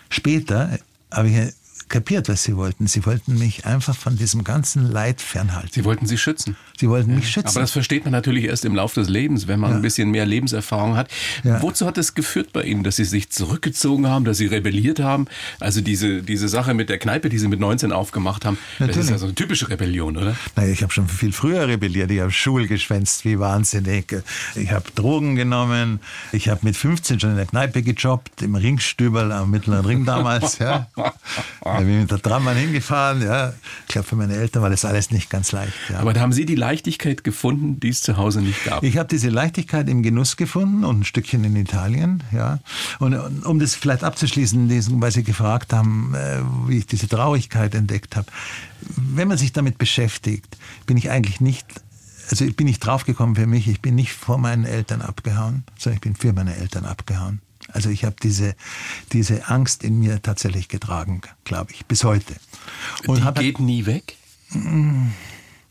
[0.08, 0.78] später
[1.10, 1.54] habe ich
[1.92, 2.86] kapiert, was sie wollten.
[2.88, 5.70] Sie wollten mich einfach von diesem ganzen Leid fernhalten.
[5.72, 6.56] Sie wollten sie schützen.
[6.76, 7.50] Sie wollten mich schützen.
[7.50, 9.76] Aber das versteht man natürlich erst im Laufe des Lebens, wenn man ja.
[9.76, 11.08] ein bisschen mehr Lebenserfahrung hat.
[11.44, 11.62] Ja.
[11.62, 15.26] Wozu hat es geführt bei Ihnen, dass Sie sich zurückgezogen haben, dass Sie rebelliert haben?
[15.60, 18.96] Also diese, diese Sache mit der Kneipe, die Sie mit 19 aufgemacht haben, natürlich.
[18.96, 20.34] das ist ja so eine typische Rebellion, oder?
[20.56, 22.10] Naja, ich habe schon viel früher rebelliert.
[22.10, 24.16] Ich habe Schul geschwänzt wie wahnsinnig.
[24.54, 26.00] Ich habe Drogen genommen.
[26.32, 30.58] Ich habe mit 15 schon in der Kneipe gejobbt, im Ringstübel am Mittleren Ring damals.
[30.58, 30.88] ja.
[31.82, 33.22] Da bin mit der Trammann hingefahren.
[33.22, 33.54] Ja.
[33.88, 35.72] Ich glaube, für meine Eltern war das alles nicht ganz leicht.
[35.88, 35.98] Ja.
[35.98, 38.84] Aber da haben Sie die Leichtigkeit gefunden, die es zu Hause nicht gab?
[38.84, 42.22] Ich habe diese Leichtigkeit im Genuss gefunden und ein Stückchen in Italien.
[42.30, 42.60] Ja.
[43.00, 48.14] Und um das vielleicht abzuschließen, weil Sie gefragt haben, äh, wie ich diese Traurigkeit entdeckt
[48.14, 48.28] habe.
[48.80, 51.66] Wenn man sich damit beschäftigt, bin ich eigentlich nicht
[52.30, 55.96] also ich bin nicht draufgekommen für mich, ich bin nicht vor meinen Eltern abgehauen, sondern
[55.96, 57.40] ich bin für meine Eltern abgehauen.
[57.72, 58.54] Also ich habe diese,
[59.12, 62.34] diese Angst in mir tatsächlich getragen, glaube ich, bis heute.
[63.06, 64.16] Und Die geht nie weg?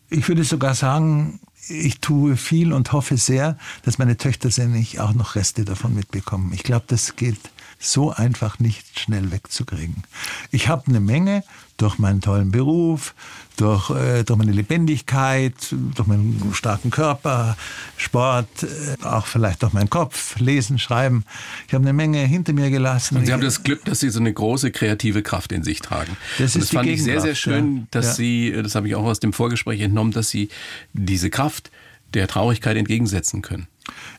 [0.09, 5.13] Ich würde sogar sagen, ich tue viel und hoffe sehr, dass meine Töchter nicht auch
[5.13, 6.51] noch Reste davon mitbekommen.
[6.53, 7.37] Ich glaube, das geht
[7.79, 10.03] so einfach nicht schnell wegzukriegen.
[10.51, 11.43] Ich habe eine Menge
[11.81, 13.15] durch meinen tollen Beruf,
[13.57, 15.53] durch, äh, durch meine Lebendigkeit,
[15.95, 17.57] durch meinen starken Körper,
[17.97, 21.25] Sport, äh, auch vielleicht durch meinen Kopf, Lesen, Schreiben.
[21.67, 23.17] Ich habe eine Menge hinter mir gelassen.
[23.17, 26.15] Und Sie haben das Glück, dass Sie so eine große kreative Kraft in sich tragen.
[26.37, 28.13] Das, Und das fand ich sehr, sehr schön, dass ja.
[28.13, 30.49] Sie, das habe ich auch aus dem Vorgespräch entnommen, dass Sie
[30.93, 31.71] diese Kraft
[32.13, 33.67] der Traurigkeit entgegensetzen können.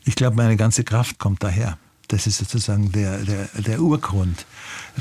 [0.04, 1.78] Ich glaube, meine ganze Kraft kommt daher.
[2.08, 4.44] Das ist sozusagen der, der, der Urgrund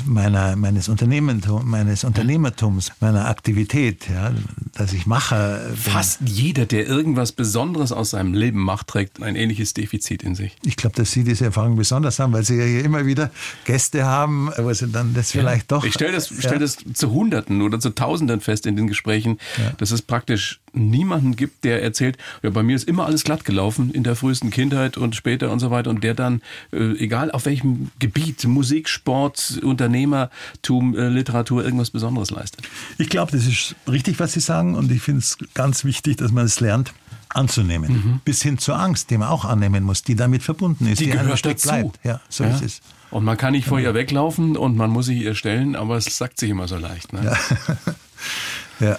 [0.06, 4.32] meiner, meines, Unternehmertums, meines Unternehmertums, meiner Aktivität, ja,
[4.74, 5.72] dass ich mache.
[5.74, 10.56] Fast jeder, der irgendwas Besonderes aus seinem Leben macht, trägt ein ähnliches Defizit in sich.
[10.64, 13.30] Ich glaube, dass Sie diese Erfahrung besonders haben, weil Sie ja hier immer wieder
[13.64, 15.78] Gäste haben, wo Sie dann das vielleicht ja.
[15.78, 15.84] doch.
[15.84, 19.72] Ich stelle das, stell das zu Hunderten oder zu Tausenden fest in den Gesprächen, ja.
[19.78, 23.90] dass es praktisch niemanden gibt, der erzählt, ja, bei mir ist immer alles glatt gelaufen
[23.90, 26.40] in der frühesten Kindheit und später und so weiter und der dann,
[26.72, 32.68] äh, egal auf welchem Gebiet, Musik, Sport, Unternehmertum, äh, Literatur, irgendwas Besonderes leistet.
[32.98, 36.30] Ich glaube, das ist richtig, was Sie sagen und ich finde es ganz wichtig, dass
[36.32, 36.92] man es lernt
[37.28, 37.92] anzunehmen.
[37.92, 38.20] Mhm.
[38.24, 41.00] Bis hin zur Angst, die man auch annehmen muss, die damit verbunden ist.
[41.00, 41.68] Die, die gehört dazu.
[41.68, 41.98] Bleibt.
[42.04, 42.50] Ja, so ja.
[42.50, 42.80] ist es.
[43.10, 46.16] Und man kann nicht vor ihr weglaufen und man muss sich ihr stellen, aber es
[46.16, 47.12] sagt sich immer so leicht.
[47.12, 47.24] Ne?
[47.24, 47.36] Ja.
[48.82, 48.98] ja.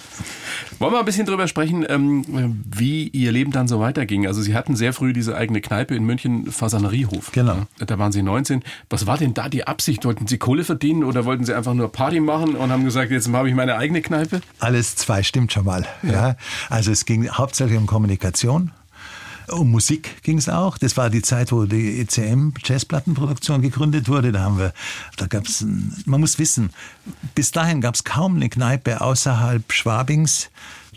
[0.78, 2.24] Wollen wir ein bisschen drüber sprechen, ähm,
[2.70, 4.26] wie Ihr Leben dann so weiterging?
[4.26, 7.32] Also Sie hatten sehr früh diese eigene Kneipe in München, Fasaneriehof.
[7.32, 7.66] Genau.
[7.78, 8.62] Da waren Sie 19.
[8.90, 10.04] Was war denn da die Absicht?
[10.04, 13.32] Wollten Sie Kohle verdienen oder wollten Sie einfach nur Party machen und haben gesagt, jetzt
[13.32, 14.40] habe ich meine eigene Kneipe?
[14.58, 15.86] Alles zwei stimmt schon mal.
[16.02, 16.12] Ja.
[16.12, 16.36] ja.
[16.68, 18.72] Also es ging hauptsächlich um Kommunikation.
[19.48, 20.78] Um Musik ging es auch.
[20.78, 24.32] Das war die Zeit, wo die ECM Jazzplattenproduktion gegründet wurde.
[24.32, 24.72] Da haben wir,
[25.16, 25.64] da gab es,
[26.06, 26.70] man muss wissen,
[27.34, 30.50] bis dahin gab es kaum eine Kneipe außerhalb Schwabings,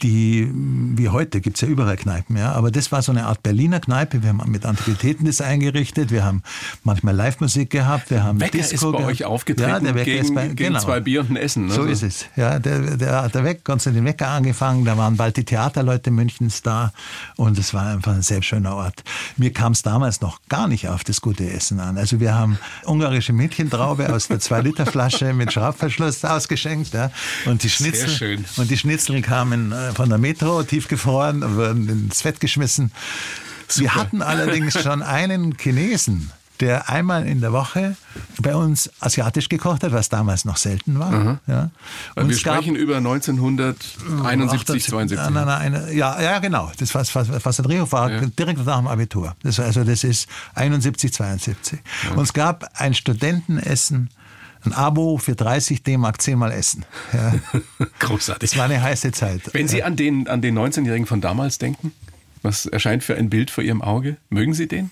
[0.03, 2.51] die, wie heute, gibt es ja überall Kneipen, ja.
[2.53, 4.23] Aber das war so eine Art Berliner Kneipe.
[4.23, 6.11] Wir haben mit Antiquitäten das eingerichtet.
[6.11, 6.43] Wir haben
[6.83, 8.09] manchmal Live-Musik gehabt.
[8.09, 9.05] Wir haben Wecker Disco ist bei gehabt.
[9.05, 10.79] euch aufgetreten ja, der Wecker gegen, ist bei, gegen genau.
[10.79, 11.67] zwei Bier und ein Essen.
[11.67, 11.73] Ne?
[11.73, 12.25] So ist es.
[12.35, 14.85] Ja, der, der hat der Wecker, Konstantin Wecker angefangen.
[14.85, 16.93] Da waren bald die Theaterleute Münchens da.
[17.35, 19.03] Und es war einfach ein sehr schöner Ort.
[19.37, 21.97] Mir kam es damals noch gar nicht auf das gute Essen an.
[21.97, 26.93] Also wir haben ungarische Mädchentraube aus der 2-Liter-Flasche mit Schraubverschluss ausgeschenkt.
[26.93, 27.11] Ja.
[27.45, 32.91] Und die Schnitzel, und die Schnitzel kamen von der Metro, tiefgefroren, wurden ins Fett geschmissen.
[33.75, 37.95] Wir hatten allerdings schon einen Chinesen, der einmal in der Woche
[38.39, 41.11] bei uns asiatisch gekocht hat, was damals noch selten war.
[41.11, 41.39] Mhm.
[41.47, 41.69] Ja.
[42.15, 45.17] Und wir sprechen über 1971, 72.
[45.17, 46.71] Nein, nein, nein, ja, ja, genau.
[46.79, 48.21] Das war fast ein Drehhof war ja.
[48.21, 49.35] direkt nach dem Abitur.
[49.43, 51.79] Das, also das ist 71, 72.
[52.03, 52.11] Ja.
[52.15, 54.09] Und es gab ein Studentenessen
[54.67, 56.85] ein Abo für 30 D-Mark zehnmal essen.
[57.13, 57.33] Ja.
[57.99, 58.49] Großartig.
[58.49, 59.41] Das war eine heiße Zeit.
[59.53, 61.93] Wenn Sie an den, an den 19-Jährigen von damals denken,
[62.41, 64.17] was erscheint für ein Bild vor Ihrem Auge?
[64.29, 64.91] Mögen Sie den?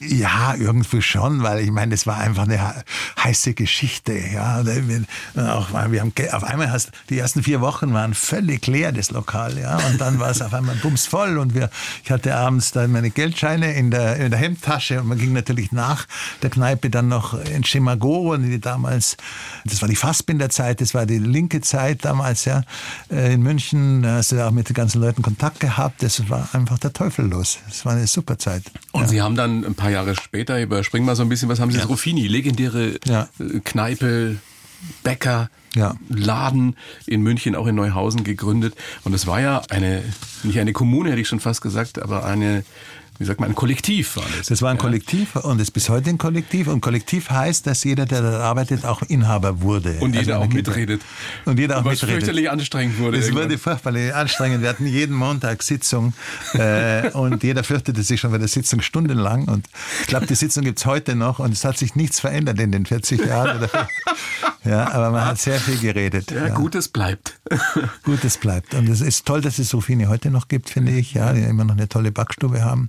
[0.00, 2.84] Ja, irgendwie schon, weil ich meine, das war einfach eine
[3.22, 4.12] heiße Geschichte.
[4.12, 9.10] Ja, auch, wir haben auf einmal hast die ersten vier Wochen waren völlig leer das
[9.10, 11.70] Lokal, ja, und dann war es auf einmal bumsvoll und wir,
[12.02, 15.72] ich hatte abends dann meine Geldscheine in der, in der Hemdtasche und man ging natürlich
[15.72, 16.06] nach
[16.42, 19.16] der Kneipe dann noch in Schemagoro, die damals,
[19.64, 22.62] das war die Fassbinderzeit, das war die linke Zeit damals, ja,
[23.10, 26.48] äh, in München, da hast du auch mit den ganzen Leuten Kontakt gehabt, das war
[26.52, 27.58] einfach der Teufel los.
[27.68, 28.62] Das war eine super Zeit.
[28.92, 29.08] Und ja.
[29.08, 31.70] Sie haben dann ein paar paar Jahre später, überspringen wir so ein bisschen, was haben
[31.70, 31.78] Sie?
[31.78, 31.84] Ja.
[31.84, 33.28] Ruffini, legendäre ja.
[33.38, 34.36] Äh, Kneipe,
[35.02, 35.94] Bäcker, ja.
[36.08, 38.74] Laden in München, auch in Neuhausen gegründet.
[39.04, 40.02] Und es war ja eine,
[40.42, 42.64] nicht eine Kommune, hätte ich schon fast gesagt, aber eine
[43.18, 44.48] wie sagt man, ein Kollektiv war das.
[44.48, 44.82] Das war ein ja.
[44.82, 46.66] Kollektiv und ist bis heute ein Kollektiv.
[46.66, 49.98] Und Kollektiv heißt, dass jeder, der da arbeitet, auch Inhaber wurde.
[50.00, 51.00] Und jeder also auch mitredet.
[51.44, 52.14] Und jeder auch was mitredet.
[52.16, 53.18] fürchterlich anstrengend wurde.
[53.18, 54.62] Es wurde furchtbar anstrengend.
[54.62, 56.12] Wir hatten jeden Montag Sitzung
[56.54, 59.44] äh, und jeder fürchtete sich schon bei der Sitzung stundenlang.
[59.44, 59.68] Und
[60.00, 62.84] ich glaube, die Sitzung gibt's heute noch und es hat sich nichts verändert in den
[62.84, 63.68] 40 Jahren.
[64.64, 66.32] ja, aber man hat sehr viel geredet.
[66.32, 66.54] Ja, ja.
[66.54, 67.38] Gutes bleibt.
[68.02, 68.74] Gutes bleibt.
[68.74, 71.42] Und es ist toll, dass es so viele heute noch gibt, finde ich, ja, die
[71.42, 72.88] immer noch eine tolle Backstube haben.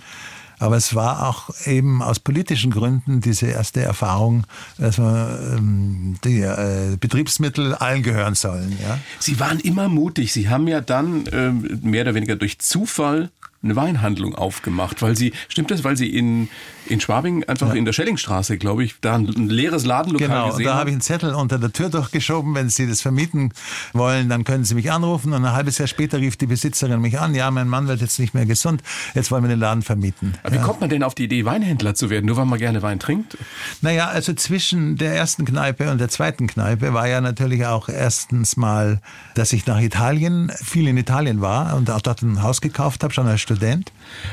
[0.65, 4.45] Aber es war auch eben aus politischen Gründen diese erste Erfahrung,
[4.80, 8.75] dass man ähm, die äh, Betriebsmittel allen gehören sollen.
[8.82, 8.97] Ja?
[9.19, 10.34] Sie waren immer mutig.
[10.34, 11.51] Sie haben ja dann äh,
[11.86, 13.30] mehr oder weniger durch Zufall
[13.65, 16.49] eine Weinhandlung aufgemacht, weil sie, stimmt das, weil sie in,
[16.86, 17.73] in Schwabing einfach ja.
[17.73, 20.89] in der Schellingstraße, glaube ich, da ein, ein leeres Ladenlokal genau, gesehen Genau, da habe
[20.91, 23.51] ich einen Zettel unter der Tür durchgeschoben, wenn Sie das vermieten
[23.93, 27.19] wollen, dann können Sie mich anrufen und ein halbes Jahr später rief die Besitzerin mich
[27.19, 28.82] an, ja, mein Mann wird jetzt nicht mehr gesund,
[29.15, 30.36] jetzt wollen wir den Laden vermieten.
[30.43, 30.62] Aber ja.
[30.62, 32.99] wie kommt man denn auf die Idee, Weinhändler zu werden, nur weil man gerne Wein
[32.99, 33.38] trinkt?
[33.82, 38.58] Naja, also zwischen der ersten Kneipe und der zweiten Kneipe war ja natürlich auch erstens
[38.58, 39.01] mal,
[39.34, 43.13] dass ich nach Italien, viel in Italien war und auch dort ein Haus gekauft habe,
[43.13, 43.54] schon als Student.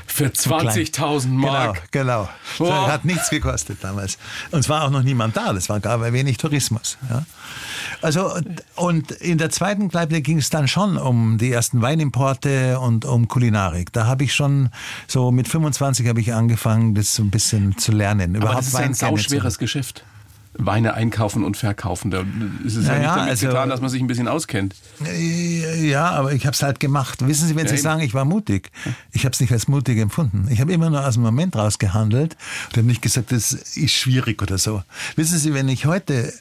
[0.06, 1.90] Für 20.000 Mark?
[1.90, 2.70] Genau, genau.
[2.70, 2.87] Oh.
[2.87, 4.18] Hat nichts gekostet damals.
[4.50, 6.98] Und es war auch noch niemand da, das war gar wenig Tourismus.
[7.08, 7.24] Ja.
[8.00, 8.35] Also,
[8.74, 13.28] und in der zweiten Kneipe ging es dann schon um die ersten Weinimporte und um
[13.28, 13.92] Kulinarik.
[13.92, 14.70] Da habe ich schon,
[15.06, 18.37] so mit 25 habe ich angefangen, das so ein bisschen zu lernen.
[18.37, 20.04] Aber das ist Wein ein sauschweres Geschäft.
[20.55, 22.11] Weine einkaufen und verkaufen.
[22.11, 22.25] Da
[22.65, 24.75] ist es ja, ja nicht damit also, getan, dass man sich ein bisschen auskennt.
[25.81, 27.27] Ja, aber ich habe es halt gemacht.
[27.27, 28.71] Wissen Sie, wenn ja, Sie sagen, ich war mutig,
[29.12, 30.49] ich habe es nicht als mutig empfunden.
[30.51, 32.37] Ich habe immer nur aus dem Moment raus gehandelt
[32.69, 34.83] und habe nicht gesagt, das ist schwierig oder so.
[35.17, 36.33] Wissen Sie, wenn ich heute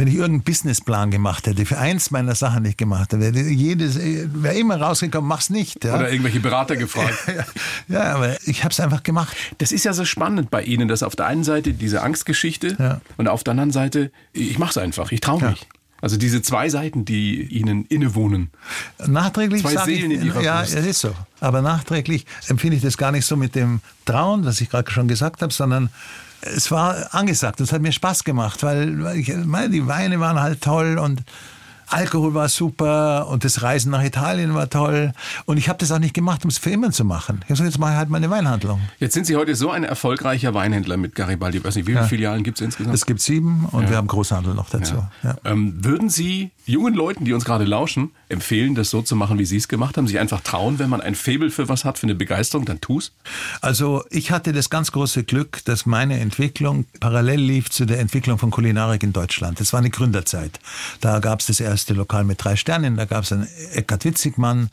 [0.00, 3.98] wenn ich irgendeinen Businessplan gemacht hätte, für eins meiner Sachen nicht gemacht hätte, wäre jedes,
[3.98, 5.84] wäre immer rausgekommen, mach's nicht.
[5.84, 5.96] Ja.
[5.96, 7.18] Oder irgendwelche Berater gefragt.
[7.88, 9.36] ja, aber ich habe es einfach gemacht.
[9.58, 13.02] Das ist ja so spannend bei Ihnen, dass auf der einen Seite diese Angstgeschichte ja.
[13.18, 15.60] und auf der anderen Seite, ich mach's einfach, ich traue mich.
[15.60, 15.79] Ja.
[16.00, 18.50] Also diese zwei Seiten, die Ihnen innewohnen.
[19.06, 21.14] Nachträglich zwei Seelen ich, in Ihrer Ja, es ist so.
[21.40, 25.08] Aber nachträglich empfinde ich das gar nicht so mit dem Trauen, was ich gerade schon
[25.08, 25.90] gesagt habe, sondern
[26.40, 27.60] es war angesagt.
[27.60, 31.22] Es hat mir Spaß gemacht, weil ich meine, die Weine waren halt toll und
[31.90, 35.12] Alkohol war super und das Reisen nach Italien war toll.
[35.44, 37.44] Und ich habe das auch nicht gemacht, um es für immer zu machen.
[37.48, 38.80] Ich habe jetzt mache ich halt meine Weinhandlung.
[38.98, 41.58] Jetzt sind Sie heute so ein erfolgreicher Weinhändler mit Garibaldi.
[41.58, 42.06] Ich weiß nicht, wie viele ja.
[42.06, 42.94] Filialen gibt es insgesamt?
[42.94, 43.90] Es gibt sieben und ja.
[43.90, 45.04] wir haben Großhandel noch dazu.
[45.22, 45.36] Ja.
[45.44, 49.44] Ähm, würden Sie jungen Leuten, die uns gerade lauschen, empfehlen, das so zu machen, wie
[49.44, 50.06] Sie es gemacht haben?
[50.06, 53.12] Sich einfach trauen, wenn man ein Faible für was hat, für eine Begeisterung, dann tu's?
[53.60, 58.38] Also ich hatte das ganz große Glück, dass meine Entwicklung parallel lief zu der Entwicklung
[58.38, 59.58] von Kulinarik in Deutschland.
[59.58, 60.60] Das war eine Gründerzeit.
[61.00, 64.70] Da gab es das erste Lokal mit drei Sternen, da gab es einen Eckhard Witzigmann,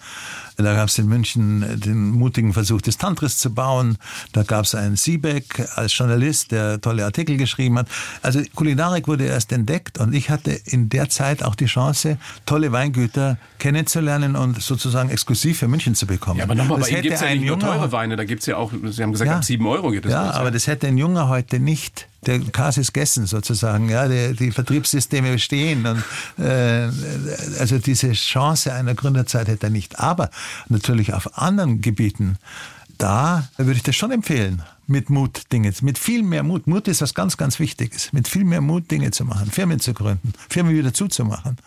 [0.57, 3.97] da gab es in München den mutigen Versuch des Tantris zu bauen,
[4.33, 7.87] da gab es einen Siebeck als Journalist, der tolle Artikel geschrieben hat.
[8.23, 12.71] Also Kulinarik wurde erst entdeckt und ich hatte in der Zeit auch die Chance, tolle
[12.71, 16.39] Weingüter kennenzulernen und sozusagen exklusiv für München zu bekommen.
[16.39, 18.47] Ja, aber nochmal, bei Ihnen gibt es ja nicht nur teure Weine, da gibt es
[18.47, 20.11] ja auch, Sie haben gesagt, ja, ab 7 Euro geht es.
[20.11, 23.89] Ja, los, aber das hätte ein Junger heute nicht der Kas ist gegessen sozusagen.
[23.89, 26.03] Ja, die, die Vertriebssysteme bestehen und
[26.43, 26.89] äh,
[27.59, 29.99] also diese Chance einer Gründerzeit hätte er nicht.
[29.99, 30.29] Aber
[30.69, 32.37] natürlich auf anderen Gebieten,
[32.97, 36.65] da würde ich das schon empfehlen mit Mut Dinge, mit viel mehr Mut.
[36.65, 38.13] Mut ist was ganz, ganz Wichtiges.
[38.13, 41.57] Mit viel mehr Mut Dinge zu machen, Firmen zu gründen, Firmen wieder zuzumachen.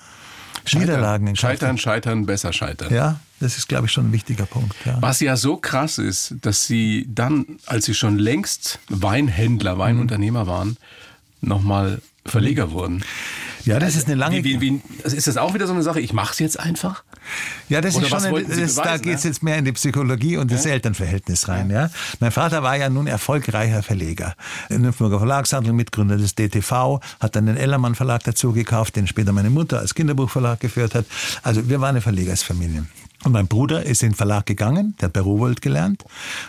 [0.65, 2.93] Scheitern, Niederlagen Scheitern, scheitern, besser scheitern.
[2.93, 4.75] Ja, das ist, glaube ich, schon ein wichtiger Punkt.
[4.85, 4.99] Ja.
[5.01, 10.77] Was ja so krass ist, dass Sie dann, als Sie schon längst Weinhändler, Weinunternehmer waren,
[11.41, 13.03] nochmal Verleger wurden.
[13.65, 14.45] Ja, das ist eine lange.
[14.45, 16.01] Wie, wie, wie, ist das auch wieder so eine Sache?
[16.01, 17.03] Ich mache es jetzt einfach.
[17.69, 18.25] Ja, das Oder ist schon.
[18.25, 20.57] Ein, das, da geht es jetzt mehr in die Psychologie und ja?
[20.57, 21.71] das Elternverhältnis rein.
[21.71, 21.91] Ja.
[22.19, 24.35] Mein Vater war ja nun erfolgreicher Verleger.
[24.69, 29.51] Nürnberger Verlagshandel, Mitgründer des DTV, hat dann den Ellermann Verlag dazu gekauft, den später meine
[29.51, 31.07] Mutter als Kinderbuchverlag geführt hat.
[31.43, 32.87] Also wir waren eine Verlegersfamilie.
[33.23, 36.05] Und mein Bruder ist in den Verlag gegangen, der hat bei Rowold gelernt,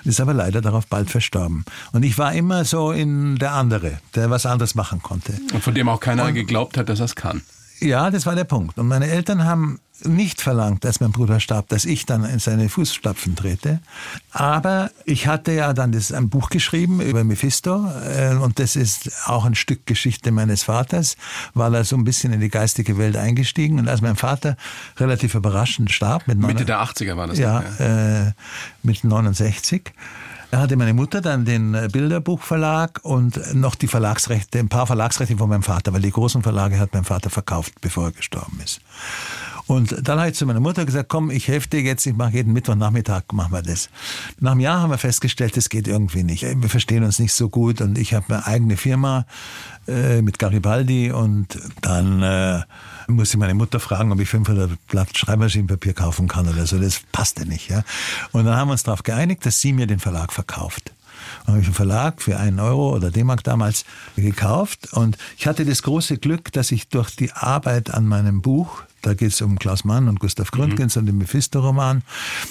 [0.06, 1.66] ist aber leider darauf bald verstorben.
[1.92, 5.34] Und ich war immer so in der andere, der was anderes machen konnte.
[5.54, 7.42] Und von dem auch keiner und, geglaubt hat, dass er es kann.
[7.82, 8.78] Ja, das war der Punkt.
[8.78, 12.70] Und meine Eltern haben nicht verlangt, als mein Bruder starb, dass ich dann in seine
[12.70, 13.80] Fußstapfen trete.
[14.32, 19.12] Aber ich hatte ja dann das, ein Buch geschrieben über Mephisto äh, und das ist
[19.26, 21.18] auch ein Stück Geschichte meines Vaters,
[21.54, 24.58] weil er so ein bisschen in die geistige Welt eingestiegen und als mein Vater
[24.98, 27.38] relativ überraschend starb mit Mitte der 80er war das.
[27.38, 28.28] Ja, ja.
[28.28, 28.32] Äh,
[28.84, 29.92] mit 69 da
[30.60, 35.50] hatte meine Mutter dann den äh, Bilderbuchverlag und noch die Verlagsrechte, ein paar Verlagsrechte von
[35.50, 38.82] meinem Vater, weil die großen Verlage hat mein Vater verkauft, bevor er gestorben ist.
[39.68, 42.34] Und dann habe ich zu meiner Mutter gesagt, komm, ich helfe dir jetzt, ich mache
[42.34, 43.90] jeden Mittwochnachmittag, machen wir das.
[44.40, 46.44] Nach einem Jahr haben wir festgestellt, das geht irgendwie nicht.
[46.44, 49.26] Wir verstehen uns nicht so gut und ich habe eine eigene Firma
[49.88, 52.62] äh, mit Garibaldi und dann äh,
[53.08, 56.80] muss ich meine Mutter fragen, ob ich 500 Blatt Schreibmaschinenpapier kaufen kann oder so.
[56.80, 57.70] Das passte nicht.
[57.70, 57.84] Ja.
[58.32, 60.92] Und dann haben wir uns darauf geeinigt, dass sie mir den Verlag verkauft.
[61.46, 65.66] Dann habe ich einen Verlag für einen Euro oder D-Mark damals gekauft und ich hatte
[65.66, 69.60] das große Glück, dass ich durch die Arbeit an meinem Buch da geht es um
[69.60, 71.00] Klaus Mann und Gustav Gründgens mhm.
[71.02, 72.04] und den Mephisto-Roman.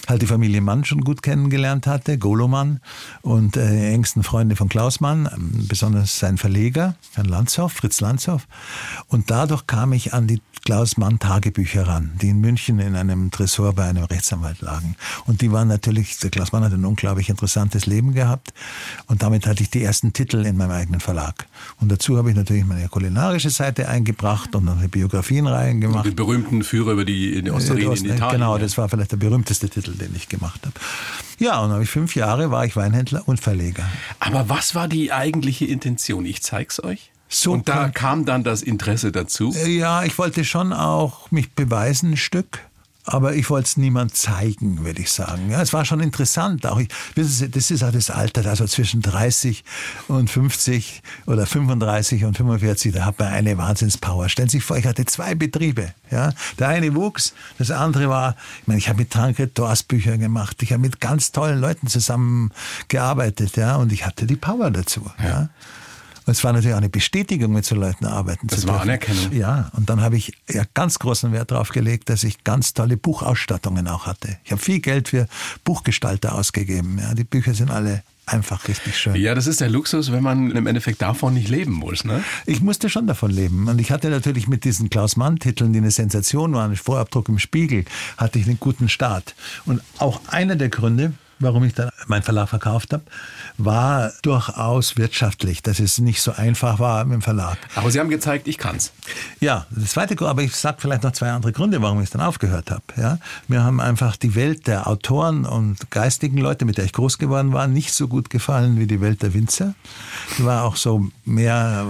[0.08, 2.80] Halt die Familie Mann schon gut kennengelernt hatte, Golomann
[3.22, 8.00] und äh, die engsten Freunde von Klaus Mann, ähm, besonders sein Verleger, Herrn Lanzhoff, Fritz
[8.00, 8.46] Lanzhoff.
[9.08, 13.30] Und dadurch kam ich an die Klaus Mann Tagebücher ran, die in München in einem
[13.30, 14.94] Tresor bei einem Rechtsanwalt lagen.
[15.26, 18.52] Und die waren natürlich, der Klaus Mann hat ein unglaublich interessantes Leben gehabt.
[19.06, 21.46] Und damit hatte ich die ersten Titel in meinem eigenen Verlag.
[21.80, 26.04] Und dazu habe ich natürlich meine kulinarische Seite eingebracht und noch eine Biografienreihe gemacht.
[26.42, 28.40] Berühmten Führer über die, die Osterien in Italien.
[28.40, 30.74] Genau, das war vielleicht der berühmteste Titel, den ich gemacht habe.
[31.38, 33.85] Ja, und dann habe ich fünf Jahre, war ich Weinhändler und Verleger.
[34.18, 36.26] Aber was war die eigentliche Intention?
[36.26, 37.11] Ich zeig's euch.
[37.29, 39.55] So und da kam dann das Interesse dazu?
[39.66, 42.59] Ja, ich wollte schon auch mich beweisen ein Stück
[43.04, 45.50] aber ich wollte es niemand zeigen, würde ich sagen.
[45.50, 46.66] Ja, es war schon interessant.
[46.66, 49.64] Auch ich, wissen Sie, das ist auch das Alter, also zwischen 30
[50.08, 54.28] und 50 oder 35 und 45, da hat man eine Wahnsinnspower.
[54.28, 55.94] Stellen Sie sich vor, ich hatte zwei Betriebe.
[56.10, 60.18] Ja, der eine wuchs, das andere war, ich meine, ich habe mit Tankred Dors Bücher
[60.18, 65.10] gemacht, ich habe mit ganz tollen Leuten zusammengearbeitet, ja, und ich hatte die Power dazu.
[65.18, 65.28] ja.
[65.28, 65.48] ja.
[66.26, 68.66] Und es war natürlich auch eine Bestätigung, mit so Leuten arbeiten das zu dürfen.
[68.66, 69.33] Das war Anerkennung.
[69.33, 72.96] Ja, und dann habe ich ja ganz großen Wert darauf gelegt, dass ich ganz tolle
[72.96, 74.38] Buchausstattungen auch hatte.
[74.44, 75.26] Ich habe viel Geld für
[75.64, 76.98] Buchgestalter ausgegeben.
[76.98, 79.16] Ja, die Bücher sind alle einfach richtig schön.
[79.16, 82.04] Ja, das ist der Luxus, wenn man im Endeffekt davon nicht leben muss.
[82.04, 82.22] Ne?
[82.46, 83.68] Ich musste schon davon leben.
[83.68, 87.85] Und ich hatte natürlich mit diesen Klaus-Mann-Titeln, die eine Sensation waren, Vorabdruck im Spiegel,
[88.16, 89.35] hatte ich einen guten Start.
[89.66, 93.02] Und auch einer der Gründe, warum ich dann meinen Verlag verkauft habe,
[93.64, 97.59] war durchaus wirtschaftlich, dass es nicht so einfach war dem Verlag.
[97.75, 98.92] Aber Sie haben gezeigt, ich kann's.
[99.40, 102.20] Ja, das zweite Grund, aber ich sage vielleicht noch zwei andere Gründe, warum ich dann
[102.20, 102.83] aufgehört habe.
[102.96, 103.18] Ja,
[103.49, 107.53] mir haben einfach die Welt der Autoren und geistigen Leute, mit der ich groß geworden
[107.53, 109.75] war, nicht so gut gefallen wie die Welt der Winzer.
[110.38, 111.87] Die war auch so mehr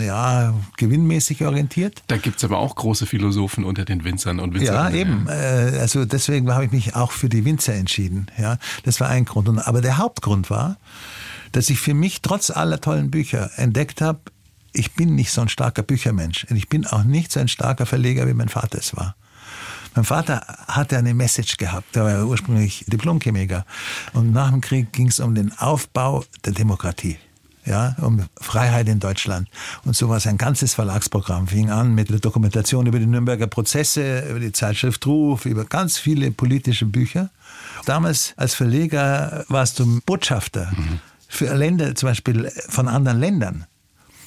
[0.00, 2.02] ja, gewinnmäßig orientiert.
[2.08, 4.92] Da gibt es aber auch große Philosophen unter den Winzern und Winzerinnen.
[4.92, 5.28] Ja, eben.
[5.28, 8.26] Äh, also deswegen habe ich mich auch für die Winzer entschieden.
[8.38, 9.42] Ja, das war ein Grund.
[9.42, 10.76] Aber der Hauptgrund war,
[11.52, 14.20] dass ich für mich trotz aller tollen Bücher entdeckt habe,
[14.72, 16.46] ich bin nicht so ein starker Büchermensch.
[16.48, 19.14] Und ich bin auch nicht so ein starker Verleger, wie mein Vater es war.
[19.94, 21.94] Mein Vater hatte eine Message gehabt.
[21.94, 23.66] Der war ursprünglich Diplomchemiker.
[24.14, 27.18] Und nach dem Krieg ging es um den Aufbau der Demokratie.
[27.64, 29.48] Ja, um Freiheit in Deutschland.
[29.84, 31.46] Und so war sein ganzes Verlagsprogramm.
[31.46, 35.96] Fing an mit der Dokumentation über die Nürnberger Prozesse, über die Zeitschrift Ruf, über ganz
[35.98, 37.30] viele politische Bücher.
[37.84, 41.00] Damals als Verleger warst du Botschafter mhm.
[41.32, 43.64] Für Länder, zum Beispiel von anderen Ländern.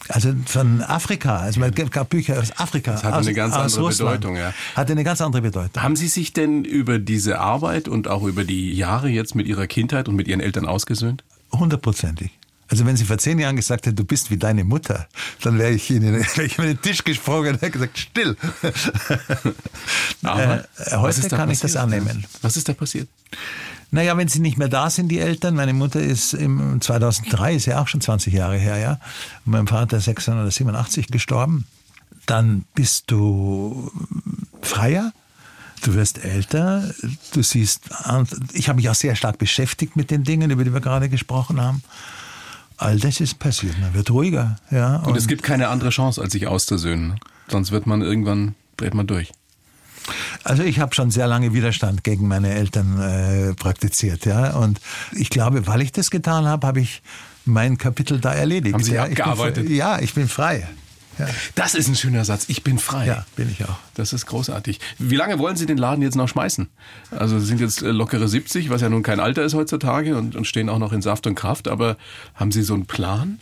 [0.07, 2.91] Also von Afrika, also man gab Bücher aus Afrika.
[2.91, 4.21] Das hatte aus, eine ganz andere Russland.
[4.21, 4.53] Bedeutung, ja.
[4.75, 5.81] Hatte eine ganz andere Bedeutung.
[5.81, 9.67] Haben Sie sich denn über diese Arbeit und auch über die Jahre jetzt mit Ihrer
[9.67, 11.23] Kindheit und mit Ihren Eltern ausgesöhnt?
[11.51, 12.31] Hundertprozentig.
[12.67, 15.07] Also wenn sie vor zehn Jahren gesagt hätte, du bist wie deine Mutter,
[15.41, 18.35] dann wäre ich ihnen ich über den Tisch gesprungen und hätte gesagt, still.
[20.23, 21.51] Aber äh, heute kann passiert?
[21.51, 22.25] ich das annehmen.
[22.41, 23.07] Was ist da passiert?
[23.95, 25.55] Naja, wenn sie nicht mehr da sind, die Eltern.
[25.55, 28.99] Meine Mutter ist im 2003, ist ja auch schon 20 Jahre her, ja.
[29.45, 31.65] Und mein Vater ist 687 gestorben.
[32.25, 33.89] Dann bist du
[34.61, 35.13] freier,
[35.81, 36.93] du wirst älter,
[37.31, 37.83] du siehst,
[38.51, 41.61] ich habe mich auch sehr stark beschäftigt mit den Dingen, über die wir gerade gesprochen
[41.61, 41.81] haben.
[42.75, 44.57] All das ist passiert, man wird ruhiger.
[44.71, 47.17] Ja, und, und es gibt keine andere Chance, als sich auszusöhnen.
[47.47, 49.31] Sonst wird man irgendwann, dreht man durch.
[50.43, 54.55] Also ich habe schon sehr lange Widerstand gegen meine Eltern äh, praktiziert, ja.
[54.55, 54.79] Und
[55.11, 57.01] ich glaube, weil ich das getan habe, habe ich
[57.45, 58.73] mein Kapitel da erledigt.
[58.73, 59.63] Haben Sie ja, abgearbeitet?
[59.63, 60.67] Ich bin, ja, ich bin frei.
[61.17, 61.27] Ja.
[61.55, 62.45] Das ist ein schöner Satz.
[62.47, 63.07] Ich bin frei.
[63.07, 63.77] Ja, bin ich auch.
[63.93, 64.79] Das ist großartig.
[64.99, 66.67] Wie lange wollen Sie den Laden jetzt noch schmeißen?
[67.11, 70.35] Also Sie sind jetzt äh, lockere 70, was ja nun kein Alter ist heutzutage und,
[70.35, 71.67] und stehen auch noch in Saft und Kraft.
[71.67, 71.97] Aber
[72.35, 73.39] haben Sie so einen Plan?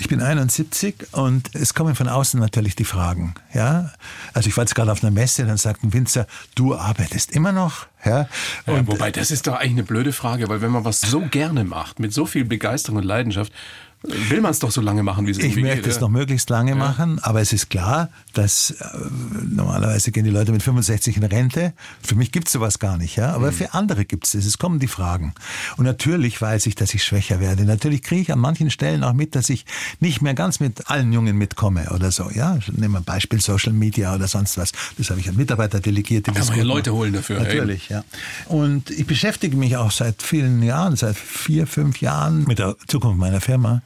[0.00, 3.34] Ich bin 71 und es kommen von außen natürlich die Fragen.
[3.52, 3.90] Ja,
[4.32, 7.86] also ich war jetzt gerade auf einer Messe, dann sagten Winzer, du arbeitest immer noch.
[8.04, 8.28] Ja,
[8.66, 11.64] ja wobei das ist doch eigentlich eine blöde Frage, weil wenn man was so gerne
[11.64, 13.52] macht, mit so viel Begeisterung und Leidenschaft,
[14.02, 16.00] will man es doch so lange machen, wie es Ich möchte geht, es ja.
[16.02, 16.76] noch möglichst lange ja.
[16.76, 18.84] machen, aber es ist klar, dass äh,
[19.50, 21.72] normalerweise gehen die Leute mit 65 in Rente.
[22.02, 23.32] Für mich gibt es sowas gar nicht, ja.
[23.32, 23.56] Aber mhm.
[23.56, 24.46] für andere gibt es es.
[24.46, 25.34] Es kommen die Fragen.
[25.76, 27.64] Und natürlich weiß ich, dass ich schwächer werde.
[27.64, 29.66] Natürlich kriege ich an manchen Stellen auch mit, dass ich
[30.00, 32.30] nicht mehr ganz mit allen Jungen mitkomme oder so.
[32.30, 34.72] Ja, nehmen wir ein Beispiel Social Media oder sonst was.
[34.96, 36.26] Das habe ich an Mitarbeiter delegiert.
[36.26, 37.40] Die Kann man ja Leute holen dafür.
[37.40, 38.04] Natürlich, ja.
[38.46, 43.18] Und ich beschäftige mich auch seit vielen Jahren, seit vier, fünf Jahren mit der Zukunft
[43.18, 43.82] meiner Firma.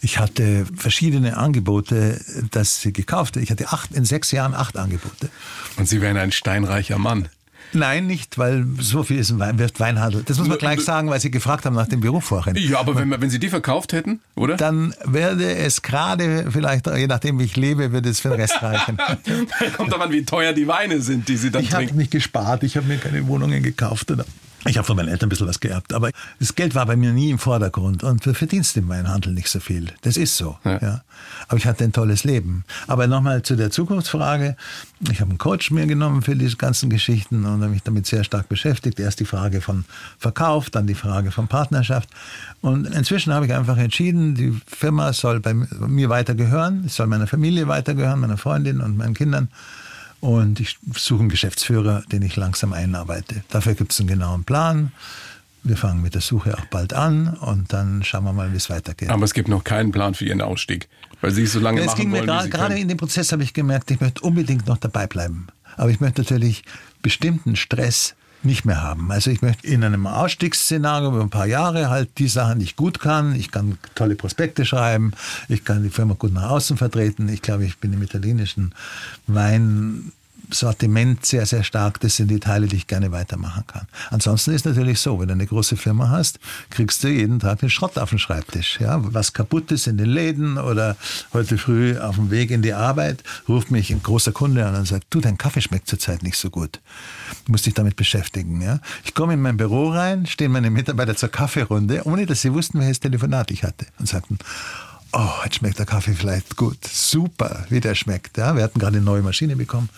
[0.00, 2.20] Ich hatte verschiedene Angebote,
[2.50, 3.36] dass sie gekauft.
[3.36, 5.30] Ich hatte acht, in sechs Jahren acht Angebote.
[5.76, 7.28] Und Sie wären ein steinreicher Mann.
[7.72, 10.22] Nein, nicht, weil so viel ist ein Wein, wirft Weinhandel.
[10.24, 12.56] Das muss man gleich sagen, weil Sie gefragt haben nach dem Beruf vorhin.
[12.56, 14.56] Ja, aber wenn, wenn Sie die verkauft hätten, oder?
[14.56, 18.62] Dann werde es gerade, vielleicht, je nachdem wie ich lebe, würde es für den Rest
[18.62, 18.98] reichen.
[19.76, 21.84] Kommt daran, wie teuer die Weine sind, die Sie dann ich trinken.
[21.84, 24.10] Ich habe nicht gespart, ich habe mir keine Wohnungen gekauft.
[24.10, 24.24] Oder
[24.66, 27.12] ich habe von meinen Eltern ein bisschen was geerbt, aber das Geld war bei mir
[27.12, 29.86] nie im Vordergrund und du verdienst im Weinhandel nicht so viel.
[30.02, 30.58] Das ist so.
[30.64, 30.78] Ja.
[30.80, 31.02] ja.
[31.48, 32.64] Aber ich hatte ein tolles Leben.
[32.86, 34.56] Aber nochmal zu der Zukunftsfrage.
[35.10, 38.24] Ich habe einen Coach mir genommen für diese ganzen Geschichten und habe mich damit sehr
[38.24, 38.98] stark beschäftigt.
[38.98, 39.84] Erst die Frage von
[40.18, 42.08] Verkauf, dann die Frage von Partnerschaft.
[42.60, 47.06] Und inzwischen habe ich einfach entschieden, die Firma soll bei mir weiter gehören, es soll
[47.06, 49.48] meiner Familie weiter gehören, meiner Freundin und meinen Kindern.
[50.20, 53.44] Und ich suche einen Geschäftsführer, den ich langsam einarbeite.
[53.50, 54.92] Dafür gibt es einen genauen Plan.
[55.62, 58.70] Wir fangen mit der Suche auch bald an und dann schauen wir mal, wie es
[58.70, 59.10] weitergeht.
[59.10, 60.88] Aber es gibt noch keinen Plan für Ihren Ausstieg,
[61.20, 62.50] weil Sie es so lange ja, es machen ging mir wollen.
[62.50, 65.48] Gerade in dem Prozess habe ich gemerkt, ich möchte unbedingt noch dabei bleiben.
[65.76, 66.62] Aber ich möchte natürlich
[67.02, 68.14] bestimmten Stress
[68.46, 69.10] nicht mehr haben.
[69.10, 72.76] Also ich möchte in einem Ausstiegsszenario über ein paar Jahre halt die Sachen, die ich
[72.76, 73.34] gut kann.
[73.34, 75.12] Ich kann tolle Prospekte schreiben,
[75.48, 77.28] ich kann die Firma gut nach außen vertreten.
[77.28, 78.74] Ich glaube, ich bin im italienischen
[79.26, 80.12] Wein
[80.50, 82.00] Sortiment sehr, sehr stark.
[82.00, 83.86] Das sind die Teile, die ich gerne weitermachen kann.
[84.10, 86.38] Ansonsten ist natürlich so, wenn du eine große Firma hast,
[86.70, 88.78] kriegst du jeden Tag den Schrott auf den Schreibtisch.
[88.80, 90.96] Ja, was kaputt ist in den Läden oder
[91.32, 94.86] heute früh auf dem Weg in die Arbeit, ruft mich ein großer Kunde an und
[94.86, 96.80] sagt, du, dein Kaffee schmeckt zurzeit nicht so gut.
[97.44, 98.60] Du musst dich damit beschäftigen.
[98.60, 98.80] Ja?
[99.04, 102.80] Ich komme in mein Büro rein, stehen meine Mitarbeiter zur Kaffeerunde, ohne dass sie wussten,
[102.80, 104.38] welches Telefonat ich hatte und sagten,
[105.12, 106.78] oh, jetzt schmeckt der Kaffee vielleicht gut.
[106.84, 108.36] Super, wie der schmeckt.
[108.36, 109.88] Ja, wir hatten gerade eine neue Maschine bekommen.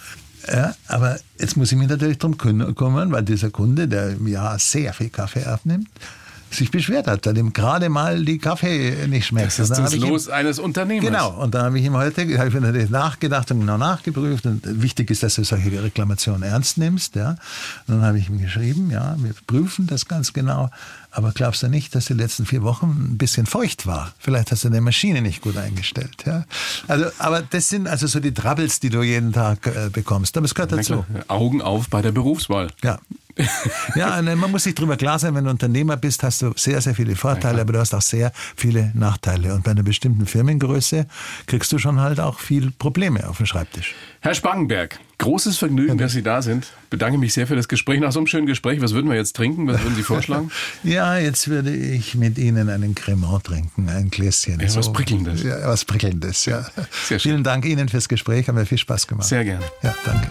[0.46, 4.58] Ja, aber jetzt muss ich mich natürlich darum kümmern, weil dieser Kunde, der im Jahr
[4.58, 5.88] sehr viel Kaffee abnimmt,
[6.50, 9.58] sich beschwert hat, dass ihm gerade mal die Kaffee nicht schmeckt.
[9.58, 11.04] Das ist das Los ihm, eines Unternehmers.
[11.04, 11.30] Genau.
[11.30, 14.46] Und dann habe ich ihm heute ich nachgedacht und genau nachgeprüft.
[14.46, 17.16] Und wichtig ist, dass du solche Reklamationen ernst nimmst.
[17.16, 17.30] Ja.
[17.86, 20.70] Und dann habe ich ihm geschrieben, ja, wir prüfen das ganz genau.
[21.10, 24.12] Aber glaubst du nicht, dass die letzten vier Wochen ein bisschen feucht war?
[24.18, 26.24] Vielleicht hast du eine Maschine nicht gut eingestellt.
[26.26, 26.44] Ja?
[26.86, 30.36] Also, aber das sind also so die Troubles, die du jeden Tag äh, bekommst.
[30.36, 31.04] Aber es gehört dazu.
[31.28, 32.68] Augen auf bei der Berufswahl.
[32.82, 32.98] Ja.
[33.94, 36.94] Ja, man muss sich darüber klar sein, wenn du Unternehmer bist, hast du sehr, sehr
[36.94, 39.54] viele Vorteile, aber du hast auch sehr viele Nachteile.
[39.54, 41.06] Und bei einer bestimmten Firmengröße
[41.46, 43.94] kriegst du schon halt auch viel Probleme auf dem Schreibtisch.
[44.20, 46.72] Herr Spangenberg, großes Vergnügen, dass Sie da sind.
[46.90, 48.00] Bedanke mich sehr für das Gespräch.
[48.00, 49.66] Nach so einem schönen Gespräch, was würden wir jetzt trinken?
[49.68, 50.50] Was würden Sie vorschlagen?
[50.82, 54.58] ja, jetzt würde ich mit Ihnen einen Cremant trinken, ein Gläschen.
[54.60, 55.42] Ja, was Prickelndes.
[55.42, 56.66] Ja, was Prickelndes, ja.
[57.04, 57.32] Sehr schön.
[57.32, 59.28] Vielen Dank Ihnen fürs Gespräch, hat mir viel Spaß gemacht.
[59.28, 59.64] Sehr gerne.
[59.82, 60.30] Ja, danke.